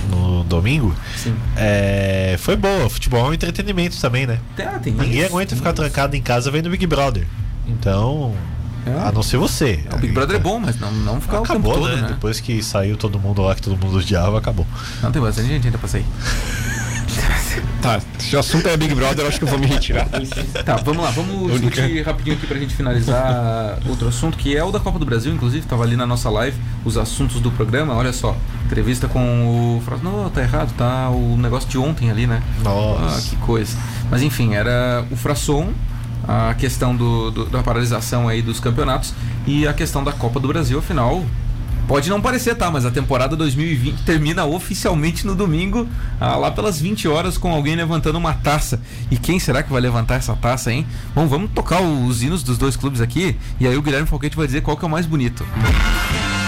[0.10, 1.36] no domingo, Sim.
[1.55, 2.89] é, foi boa.
[2.89, 4.39] Futebol é um entretenimento também, né?
[4.60, 5.82] Ah, tem Ninguém isso, aguenta tem ficar isso.
[5.82, 7.28] trancado em casa vendo Big Brother.
[7.68, 8.34] Então,
[8.86, 9.08] É.
[9.08, 9.84] a não ser você.
[9.94, 12.02] O Big Brother é bom, mas não, não ficar Acabou, o tempo todo, né?
[12.02, 12.08] né?
[12.10, 14.66] Depois que saiu todo mundo lá, que todo mundo odiava, acabou.
[15.02, 16.06] Não, tem bastante gente ainda pra sair.
[17.82, 20.08] Tá, se o assunto é Big Brother, eu acho que eu vou me retirar.
[20.66, 21.70] Tá, vamos lá, vamos Única.
[21.70, 25.34] discutir rapidinho aqui pra gente finalizar outro assunto, que é o da Copa do Brasil,
[25.34, 29.84] inclusive, tava ali na nossa live, os assuntos do programa, olha só, entrevista com o...
[30.04, 32.44] Não, tá errado, tá o negócio de ontem ali, né?
[32.64, 33.18] Nossa.
[33.18, 33.78] Ah, que coisa.
[34.12, 35.70] Mas enfim, era o Frasson,
[36.28, 39.14] a questão do, do- da paralisação aí dos campeonatos
[39.48, 41.24] e a questão da Copa do Brasil, afinal.
[41.88, 42.70] Pode não parecer, tá?
[42.70, 45.88] Mas a temporada 2020 termina oficialmente no domingo,
[46.22, 48.80] ah, lá pelas 20 horas, com alguém levantando uma taça.
[49.10, 50.86] E quem será que vai levantar essa taça, hein?
[51.16, 54.46] Bom, vamos tocar os hinos dos dois clubes aqui, e aí o Guilherme Falquete vai
[54.46, 55.44] dizer qual que é o mais bonito.
[55.56, 56.39] Até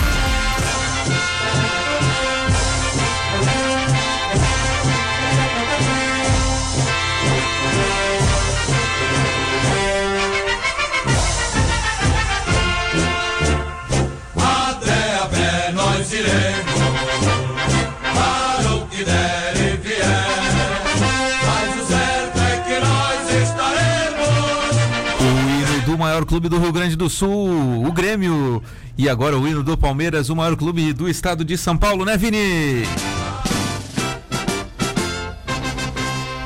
[26.31, 28.63] clube do Rio Grande do Sul, o Grêmio.
[28.97, 32.15] E agora o hino do Palmeiras, o maior clube do estado de São Paulo, né,
[32.15, 32.87] Vini?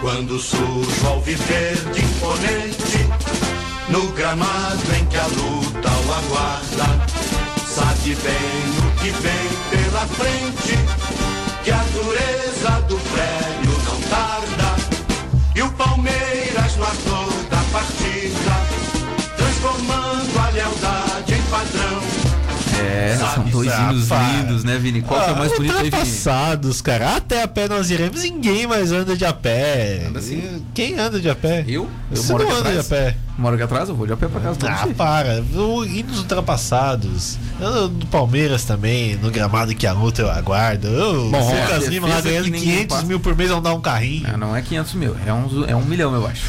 [0.01, 3.07] Quando surge ao viver de imponente,
[3.89, 7.05] no gramado em que a luta o aguarda,
[7.67, 10.79] sabe bem o que vem pela frente,
[11.63, 14.75] que a dureza do prédio não tarda,
[15.55, 17.24] e o Palmeiras no ator
[22.79, 24.27] É, são dois Ah, hinos para.
[24.33, 25.01] lindos, né, Vini?
[25.01, 25.83] Qual que é o mais bonito aí?
[25.85, 27.15] Ultrapassados, cara.
[27.15, 28.21] Até a pé nós iremos.
[28.23, 30.05] Ninguém mais anda de a pé.
[30.07, 30.63] Anda sim.
[30.73, 31.63] Quem anda de a pé?
[31.67, 31.89] Eu?
[32.11, 33.15] Eu Você moro não anda de a atrás.
[33.37, 35.43] Moro aqui atrás, eu vou de a pé pra casa Ah, para.
[35.53, 37.37] O hinos ultrapassados.
[37.59, 40.87] Eu, Do Palmeiras também, no gramado que a luta eu aguardo.
[40.87, 43.07] O Bom, Lucas Lima lá ganhando que ninguém 500 passa.
[43.07, 44.25] mil por mês vão dar um carrinho.
[44.31, 46.43] Ah, não é 500 mil, é um, é um milhão, eu acho.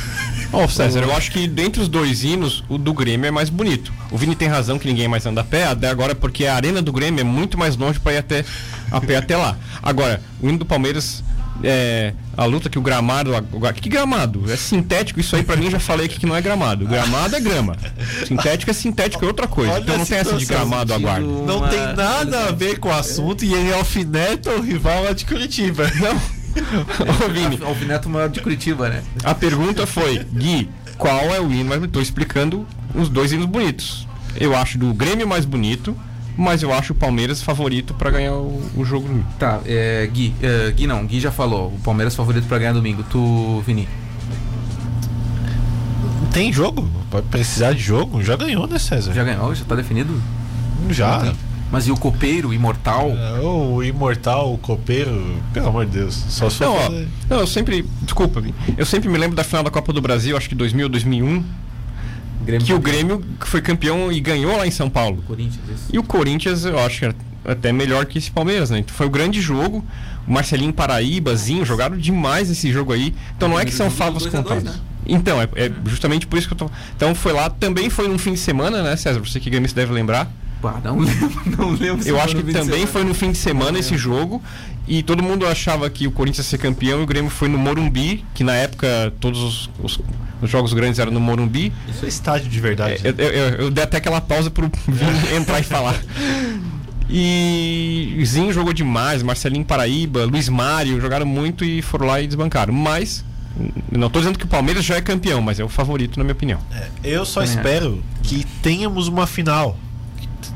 [0.53, 3.93] Ó, César, eu acho que dentre os dois hinos, o do Grêmio é mais bonito.
[4.13, 6.81] O Vini tem razão que ninguém mais anda a pé, até agora porque a arena
[6.81, 8.45] do Grêmio é muito mais longe para ir até,
[8.93, 9.57] a pé até lá.
[9.83, 11.23] Agora, o hino do Palmeiras
[11.63, 13.35] é, a luta que o gramado.
[13.35, 14.51] agora- Que gramado?
[14.51, 16.87] É sintético, isso aí pra mim já falei aqui que não é gramado.
[16.87, 17.77] Gramado é grama.
[18.27, 19.73] Sintético é sintético, é outra coisa.
[19.73, 21.27] Olha então não tem essa de gramado aguardo.
[21.47, 25.25] Não tem nada a ver com o assunto e ele alfineta o rival lá de
[25.25, 25.91] Curitiba.
[26.01, 26.17] Não.
[26.57, 29.03] Ô, Vini, Alfineto maior de Curitiba, né?
[29.23, 31.69] a pergunta foi, Gui, qual é o hino?
[31.69, 34.09] Mas eu tô explicando os dois hinos bonitos.
[34.41, 35.95] Eu acho do Grêmio mais bonito,
[36.37, 39.25] mas eu acho o Palmeiras favorito pra ganhar o, o jogo.
[39.39, 41.69] Tá, é, Gui, é, Gui não, Gui já falou.
[41.69, 43.03] O Palmeiras favorito pra ganhar domingo.
[43.05, 43.89] Tu, Vini.
[46.33, 46.89] Tem jogo?
[47.11, 48.23] Pode precisar de jogo?
[48.23, 49.13] Já ganhou, né, César?
[49.15, 49.55] Já ganhou?
[49.55, 50.21] Já tá definido?
[50.91, 51.33] Já.
[51.71, 53.11] Mas e o copeiro, imortal?
[53.11, 56.15] É, O imortal, o copeiro, pelo amor de Deus.
[56.29, 56.91] Só Não, ó,
[57.29, 57.85] não, eu sempre.
[58.03, 58.43] Desculpa.
[58.77, 61.45] Eu sempre me lembro da final da Copa do Brasil, acho que 2000, 2001,
[62.47, 62.79] Grêmio que o.
[62.79, 65.23] Grêmio foi campeão e ganhou lá em São Paulo.
[65.93, 68.79] E o Corinthians, eu acho que é até melhor que esse Palmeiras, né?
[68.79, 69.85] Então foi o grande jogo.
[70.27, 73.15] O Marcelinho Paraíba, Zinho, jogaram demais esse jogo aí.
[73.37, 74.65] Então não é que são dois, contadas.
[74.65, 74.75] né?
[75.09, 76.71] Então, é, é justamente por isso que eu tô.
[76.97, 79.21] Então foi lá, também foi num fim de semana, né, César?
[79.21, 80.29] Você que gremista deve lembrar.
[80.61, 82.03] Pá, não lembro, não lembro.
[82.03, 84.43] se Eu acho que também foi no fim de semana esse jogo.
[84.89, 87.59] E todo mundo achava que o Corinthians ia ser campeão e o Grêmio foi no
[87.59, 90.01] Morumbi, que na época todos os, os-
[90.43, 91.73] os jogos grandes eram no Morumbi.
[91.89, 93.01] Isso é estádio de verdade.
[93.07, 96.01] É, eu, eu- eu dei até aquela pausa pro Vini entrar e falar.
[97.09, 102.75] E Zinho jogou demais, Marcelinho Paraíba, Luiz Mário jogaram muito e foram lá e desbancaram.
[102.75, 103.25] Mas,
[103.91, 106.33] não tô dizendo que o Palmeiras já é campeão, mas é o favorito, na minha
[106.35, 106.59] opinião.
[107.05, 109.79] Eu só Também espero que tenhamos uma final.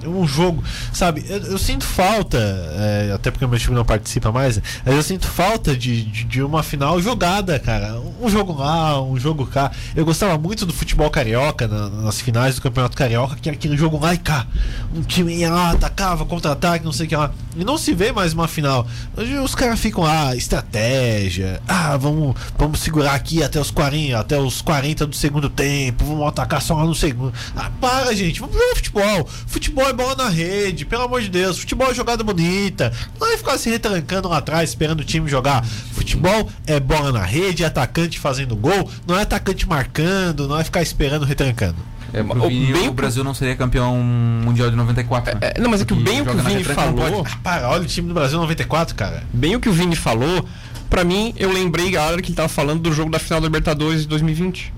[0.06, 1.24] Um jogo, sabe?
[1.28, 5.02] Eu, eu sinto falta, é, até porque o meu time não participa mais, mas eu
[5.02, 8.00] sinto falta de, de, de uma final jogada, cara.
[8.20, 9.70] Um jogo lá, um jogo cá.
[9.94, 13.76] Eu gostava muito do futebol carioca, na- nas finais do Campeonato Carioca, que era aquele
[13.76, 14.46] jogo lá e cá.
[14.94, 17.30] Um time ia lá, atacava, contra-ataque, não sei o que lá.
[17.56, 18.86] E não se vê mais uma final.
[19.16, 21.60] Hoje os caras ficam lá, estratégia.
[21.68, 26.04] Ah, vamos, vamos segurar aqui até os 40, até os 40 do segundo tempo.
[26.04, 27.32] Vamos atacar só lá no segundo.
[27.56, 28.40] Ah, para, gente.
[28.40, 29.28] Vamos jogar futebol.
[29.46, 31.58] Futebol é bola na rede, pelo amor de Deus.
[31.58, 32.92] Futebol é jogada bonita.
[33.20, 35.64] Não é ficar se retrancando lá atrás esperando o time jogar.
[35.64, 38.90] Futebol é bola na rede, é atacante fazendo gol.
[39.06, 41.76] Não é atacante marcando, não é ficar esperando retrancando.
[42.12, 45.34] É, O- Vini, bem o Brasil não seria campeão mundial de 94.
[45.34, 45.52] né?
[45.54, 47.24] É, não, mas é que Porque bem o que o Vini falou.
[47.24, 49.22] Ah, para, olha o time do Brasil 94, cara.
[49.32, 50.44] Bem o que o Vini falou,
[50.88, 53.46] pra mim, eu lembrei a hora que ele tava falando do jogo da final da
[53.46, 54.72] Libertadores de 2020.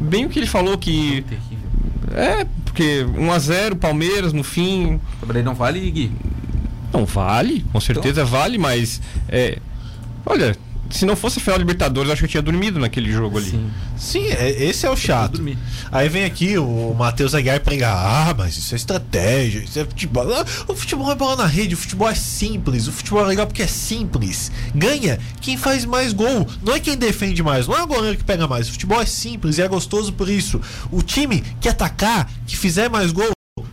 [0.00, 1.22] Bem o que ele falou que.
[1.28, 1.58] Terrível.
[2.14, 4.98] É, porque 1x0, Palmeiras no fim.
[5.26, 6.10] Daí não vale, Gui.
[6.90, 9.00] Não vale, com certeza vale, mas.
[9.28, 9.58] É,
[10.24, 10.56] olha,
[10.92, 13.38] se não fosse a final da Libertadores, eu acho que eu tinha dormido naquele jogo
[13.38, 13.50] ali.
[13.50, 13.70] Sim.
[13.96, 15.42] Sim, é- esse é o chato.
[15.90, 17.94] Aí vem aqui o Matheus Aguiar pregar,
[18.30, 20.32] ah, mas isso é estratégia, isso é futebol.
[20.32, 23.46] Ah, O futebol é bola na rede, o futebol é simples, o futebol é legal
[23.46, 24.50] porque é simples.
[24.74, 28.24] Ganha quem faz mais gol, não é quem defende mais, não é o goleiro que
[28.24, 28.68] pega mais.
[28.68, 30.60] O futebol é simples e é gostoso por isso.
[30.90, 33.30] O time que atacar, que fizer mais gol,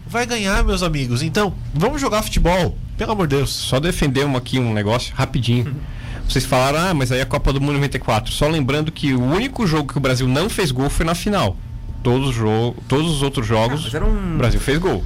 [0.08, 1.22] vai ganhar, meus amigos.
[1.22, 3.52] Então, vamos jogar futebol, pelo amor de Deus.
[3.52, 5.76] Só defender aqui um negócio rapidinho.
[6.30, 8.32] Vocês falaram, ah, mas aí a Copa do Mundo 94.
[8.32, 11.58] Só lembrando que o único jogo que o Brasil não fez gol foi na final.
[12.04, 15.04] Todos, os jo todos os outros Ah, jogos, era um- o Brasil fez gol.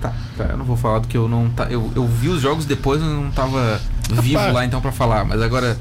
[0.00, 2.40] Tá, tá, eu não vou falar do que eu não tá, eu, eu vi os
[2.42, 4.54] jogos depois eu não tava vivo Rapaz.
[4.54, 5.78] lá então pra falar, mas agora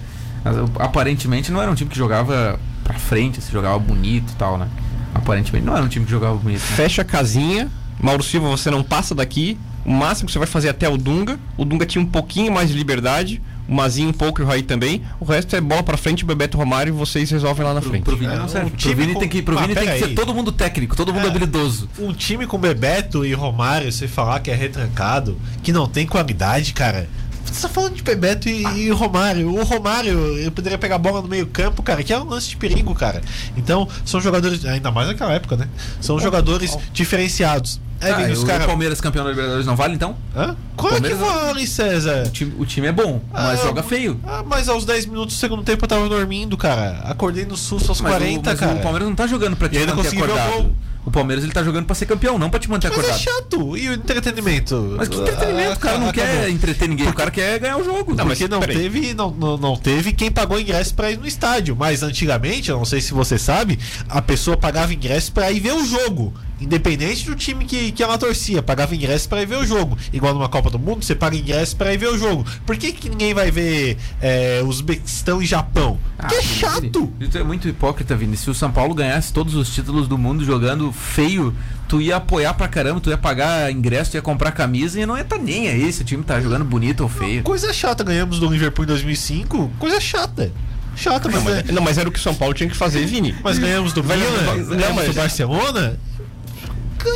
[0.80, 4.68] aparentemente não era um time que jogava pra frente, se jogava bonito e tal, né?
[5.14, 6.60] Aparentemente não era um time que jogava bonito.
[6.62, 6.66] Né?
[6.76, 7.70] Fecha a casinha.
[8.00, 9.58] Mauro Silva, você não passa daqui.
[9.86, 11.40] O máximo que você vai fazer é até o Dunga.
[11.58, 13.42] O Dunga tinha um pouquinho mais de liberdade.
[13.68, 15.02] O Mazinho um pouco e o Raí também.
[15.20, 18.04] O resto é bola pra frente, Bebeto Romário e vocês resolvem lá na Pro, frente.
[18.04, 18.70] pro Vini É, não serve.
[18.72, 20.96] Pro time Vini com- tem que, pro Ah, Vini tem que ser todo mundo técnico,
[20.96, 21.30] todo mundo É.
[21.30, 21.88] habilidoso.
[22.00, 26.74] Um time com Bebeto e Romário, você falar que é retrancado, que não tem qualidade,
[26.74, 27.08] cara.
[27.52, 29.54] Você tá falando de Bebeto e, e Romário.
[29.54, 32.58] O Romário, ele poderia pegar a bola no meio-campo, cara, que é um lance de
[32.58, 33.22] perigo, cara.
[33.58, 35.68] Então, são jogadores, ainda mais naquela época, né?
[36.00, 37.80] São jogadores diferenciados.
[38.00, 38.66] Aí Ah, os o caras.
[38.66, 40.16] Palmeiras campeão da Libertadores não vale então?
[40.36, 40.56] Hã?
[40.76, 42.24] Qual é que vale, César?
[42.26, 44.20] O time, o time é bom, mas Ah, joga feio.
[44.26, 47.00] Ah, mas aos 10 minutos do segundo tempo eu tava dormindo, cara.
[47.04, 48.74] Acordei no susto aos Mas, 40, o, mas cara.
[48.74, 50.76] o Palmeiras não tá jogando pra te manter ver o acordado.
[51.04, 53.20] O Palmeiras ele tá jogando pra ser campeão, não pra te manter Mas é acordado.
[53.22, 53.78] chato.
[53.78, 54.94] E o entretenimento?
[54.98, 56.30] Mas que entretenimento, Ah, o cara não acabou.
[56.32, 58.14] quer entreter ninguém, o cara quer ganhar o jogo.
[58.14, 61.76] Não, Porque não teve, não, não, não teve quem pagou ingresso pra ir no estádio.
[61.76, 65.74] Mas antigamente, eu não sei se você sabe, a pessoa pagava ingresso pra ir ver
[65.74, 66.34] o jogo.
[66.62, 69.98] Independente do time que, que ela torcia, pagava ingresso para ir ver o jogo.
[70.14, 72.46] Igual numa Copa do Mundo, você paga ingresso para ir ver o jogo.
[72.66, 76.00] Por que, que ninguém vai ver é, Uzbequistão e Japão?
[76.18, 77.12] Porque é Ah, chato.
[77.32, 78.38] Tu é muito hipócrita, Vini.
[78.38, 81.56] Se o São Paulo ganhasse todos os títulos do mundo jogando feio,
[81.88, 85.18] tu ia apoiar pra caramba, tu ia pagar ingresso, tu ia comprar camisa e não
[85.18, 87.42] ia tá nem aí se o time tá jogando bonito ou feio.
[87.44, 89.72] Coisa chata, ganhamos do Liverpool em 2005.
[89.80, 90.52] Coisa chata.
[90.96, 93.06] Chata, mas, Não, mas, não, mas era o que o São Paulo tinha que fazer,
[93.06, 93.34] Vini.
[93.44, 95.98] mas ganhamos do Milan, não, ganhamos do Barcelona.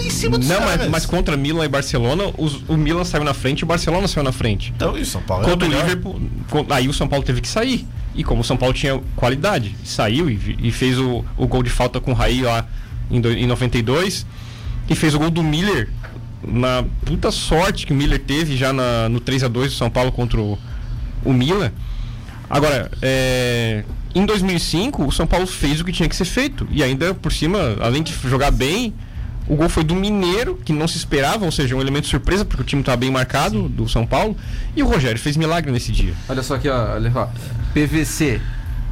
[0.04, 3.34] Em cima dos Não, mas, mas contra Milan e Barcelona, os- o Milan saiu na
[3.34, 4.74] frente e o Barcelona saiu na frente.
[4.76, 5.72] Então, e o São Paulo é Contra o.
[5.72, 6.20] Liverpool,
[6.70, 7.86] aí o São Paulo teve que sair.
[8.14, 11.70] E como o São Paulo tinha qualidade, saiu e, e fez o, o gol de
[11.70, 12.66] falta com o Raí lá
[13.12, 14.26] em, do- em 92.
[14.90, 15.90] E fez o gol do Miller.
[16.48, 19.90] Na puta sorte que o Miller teve já na- no 3 a 2 do São
[19.90, 20.58] Paulo contra o,
[21.26, 21.72] o Milan.
[22.50, 23.84] Agora, é,
[24.14, 26.68] em 2005, o São Paulo fez o que tinha que ser feito.
[26.72, 28.94] E ainda por cima, além de jogar bem,
[29.48, 32.62] o gol foi do Mineiro, que não se esperava, ou seja, um elemento surpresa, porque
[32.62, 34.36] o time estava bem marcado do São Paulo.
[34.76, 36.14] E o Rogério fez milagre nesse dia.
[36.28, 37.30] Olha só aqui, ó, olha só.
[37.74, 38.42] PVC.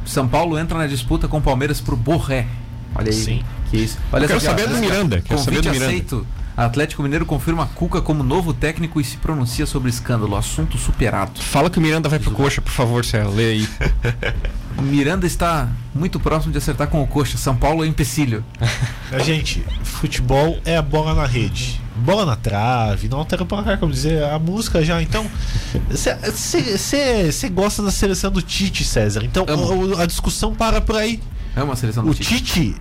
[0.06, 2.46] São Paulo entra na disputa com o Palmeiras pro Borré.
[2.94, 3.12] Olha aí.
[3.14, 3.42] Sim.
[3.70, 3.98] Que isso.
[4.12, 4.50] Olha Eu quero aqui, ó.
[4.50, 5.86] saber do Miranda, quero saber do Miranda.
[5.86, 6.26] aceito.
[6.56, 10.36] Atlético Mineiro confirma Cuca como novo técnico e se pronuncia sobre escândalo.
[10.36, 11.40] Assunto superado.
[11.40, 13.32] Fala que o Miranda vai pro coxa, por favor, Célio.
[13.34, 13.68] Lê aí.
[14.76, 17.38] O Miranda está muito próximo de acertar com o Coxa.
[17.38, 18.44] São Paulo é empecilho.
[19.10, 21.80] Mas, Gente, futebol é a bola na rede.
[21.96, 25.00] Bola na trave, não altera o placar, como dizer, a música já.
[25.00, 25.30] Então,
[25.90, 29.22] você gosta da seleção do Tite, César.
[29.24, 31.20] Então, o- a discussão para por aí.
[31.54, 32.40] É uma seleção do O Tite.
[32.42, 32.74] Tite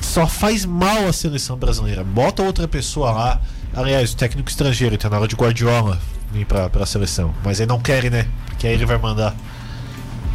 [0.00, 2.04] só faz mal à seleção brasileira.
[2.04, 3.40] Bota outra pessoa lá.
[3.74, 5.98] Aliás, o técnico estrangeiro, tá na hora de Guardiola
[6.32, 7.34] vir pra, pra seleção.
[7.44, 8.26] Mas aí não querem, né?
[8.46, 9.34] Porque aí ele vai mandar.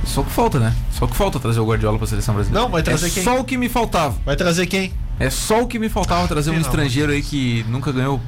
[0.08, 0.74] Só que falta, né?
[0.92, 2.64] Só que falta trazer o Guardiola pra seleção brasileira.
[2.66, 3.24] Não, vai trazer é quem?
[3.24, 4.16] só o que me faltava.
[4.26, 4.92] Vai trazer quem?
[5.20, 8.20] É só o que me faltava trazer um estrangeiro aí que nunca ganhou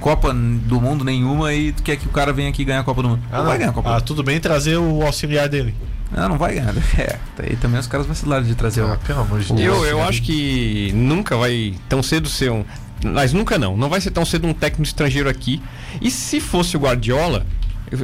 [0.00, 3.02] Copa do Mundo nenhuma e tu quer que o cara venha aqui ganhar a Copa
[3.02, 3.22] do Mundo.
[3.32, 5.74] não, vai ganhar a Copa Ah, do tudo bem trazer o auxiliar dele.
[6.14, 6.74] Não, não vai ganhar.
[6.98, 8.98] É, aí também os caras vacilaram de trazer Ah, o.
[9.06, 9.60] pelo amor de Deus.
[9.60, 12.64] Eu, eu acho que nunca vai tão cedo ser um.
[13.04, 13.76] Mas nunca não.
[13.76, 15.62] Não vai ser tão cedo um técnico estrangeiro aqui.
[16.00, 17.46] E se fosse o Guardiola,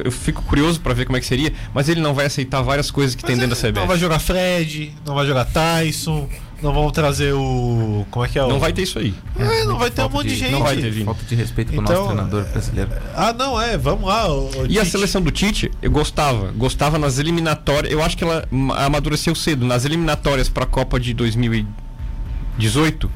[0.05, 2.89] eu, fico curioso pra ver como é que seria, mas ele não vai aceitar várias
[2.91, 3.87] coisas que tem dentro da Não CBF.
[3.87, 6.27] vai jogar Fred, não vai jogar Tyson,
[6.61, 8.05] não vão trazer o.
[8.11, 8.47] Como é que é o.
[8.47, 9.13] Não vai ter isso aí.
[9.37, 10.51] É, não vai ter um monte de, gente.
[10.51, 11.05] não vai ter, Vini.
[11.05, 12.91] Falta de respeito com o Então, nosso treinador brasileiro.
[13.15, 14.27] Ah, não, é, vamos lá.
[14.31, 14.91] o- o E a Tite.
[14.91, 16.51] seleção do Tite, eu gostava.
[16.51, 17.91] Gostava nas eliminatórias.
[17.91, 19.65] Eu acho que ela ma- amadureceu cedo.
[19.65, 23.09] Nas eliminatórias para a Copa de 2018,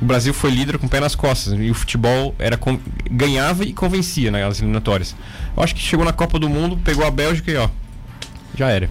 [0.00, 1.58] o Brasil foi líder com o pé nas costas.
[1.58, 2.58] E o futebol era
[3.10, 5.14] ganhava e convencia nas eliminatórias.
[5.56, 7.68] Eu acho que chegou na Copa do Mundo, pegou a Bélgica e ó.
[8.54, 8.88] Já era.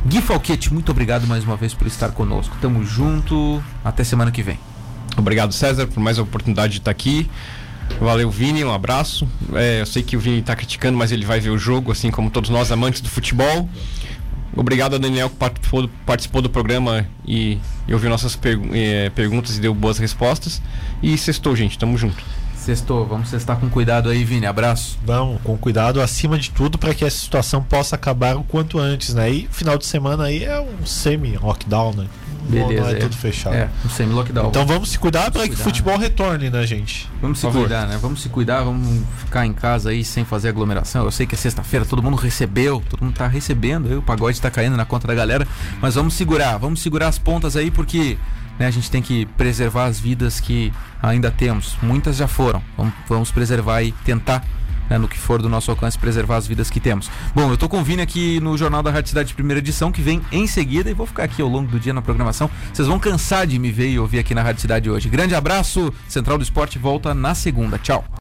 [0.05, 2.55] Gui Falquete, muito obrigado mais uma vez por estar conosco.
[2.61, 3.63] Tamo junto.
[3.83, 4.59] Até semana que vem.
[5.17, 7.29] Obrigado, César, por mais a oportunidade de estar aqui.
[7.99, 9.27] Valeu, Vini, um abraço.
[9.53, 12.09] É, eu sei que o Vini está criticando, mas ele vai ver o jogo, assim
[12.09, 13.69] como todos nós amantes do futebol.
[14.55, 19.09] Obrigado a Daniel que participou do, participou do programa e, e ouviu nossas pergu- eh,
[19.15, 20.61] perguntas e deu boas respostas.
[21.01, 22.21] E sextou, gente, tamo junto.
[22.55, 24.45] Sextou, vamos sextar com cuidado aí, Vini.
[24.45, 24.99] Abraço.
[25.03, 29.15] Vamos, com cuidado acima de tudo para que essa situação possa acabar o quanto antes,
[29.15, 29.31] né?
[29.31, 32.05] E final de semana aí é um semi-lockdown, né?
[32.49, 32.81] Beleza.
[32.81, 33.55] não é tudo fechado.
[33.55, 34.49] É, um semi-lockdown.
[34.49, 37.09] Então vamos se cuidar para que o futebol retorne, né, gente?
[37.21, 37.97] Vamos se cuidar, né?
[38.01, 41.05] Vamos se cuidar, vamos ficar em casa aí sem fazer aglomeração.
[41.05, 44.39] Eu sei que é sexta-feira, todo mundo recebeu, todo mundo tá recebendo, aí o pagode
[44.41, 45.47] tá caindo na conta da galera,
[45.81, 48.17] mas vamos segurar, vamos segurar as pontas aí porque
[48.59, 50.71] né, a gente tem que preservar as vidas que
[51.01, 51.77] ainda temos.
[51.81, 52.61] Muitas já foram.
[52.77, 54.43] Vamos, vamos preservar e tentar
[54.91, 57.09] né, no que for do nosso alcance, preservar as vidas que temos.
[57.33, 60.01] Bom, eu tô com o Vini aqui no Jornal da Rádio Cidade primeira edição, que
[60.01, 62.49] vem em seguida, e vou ficar aqui ao longo do dia na programação.
[62.73, 65.07] Vocês vão cansar de me ver e ouvir aqui na Rádio Cidade hoje.
[65.07, 67.77] Grande abraço, Central do Esporte volta na segunda.
[67.77, 68.11] Tchau.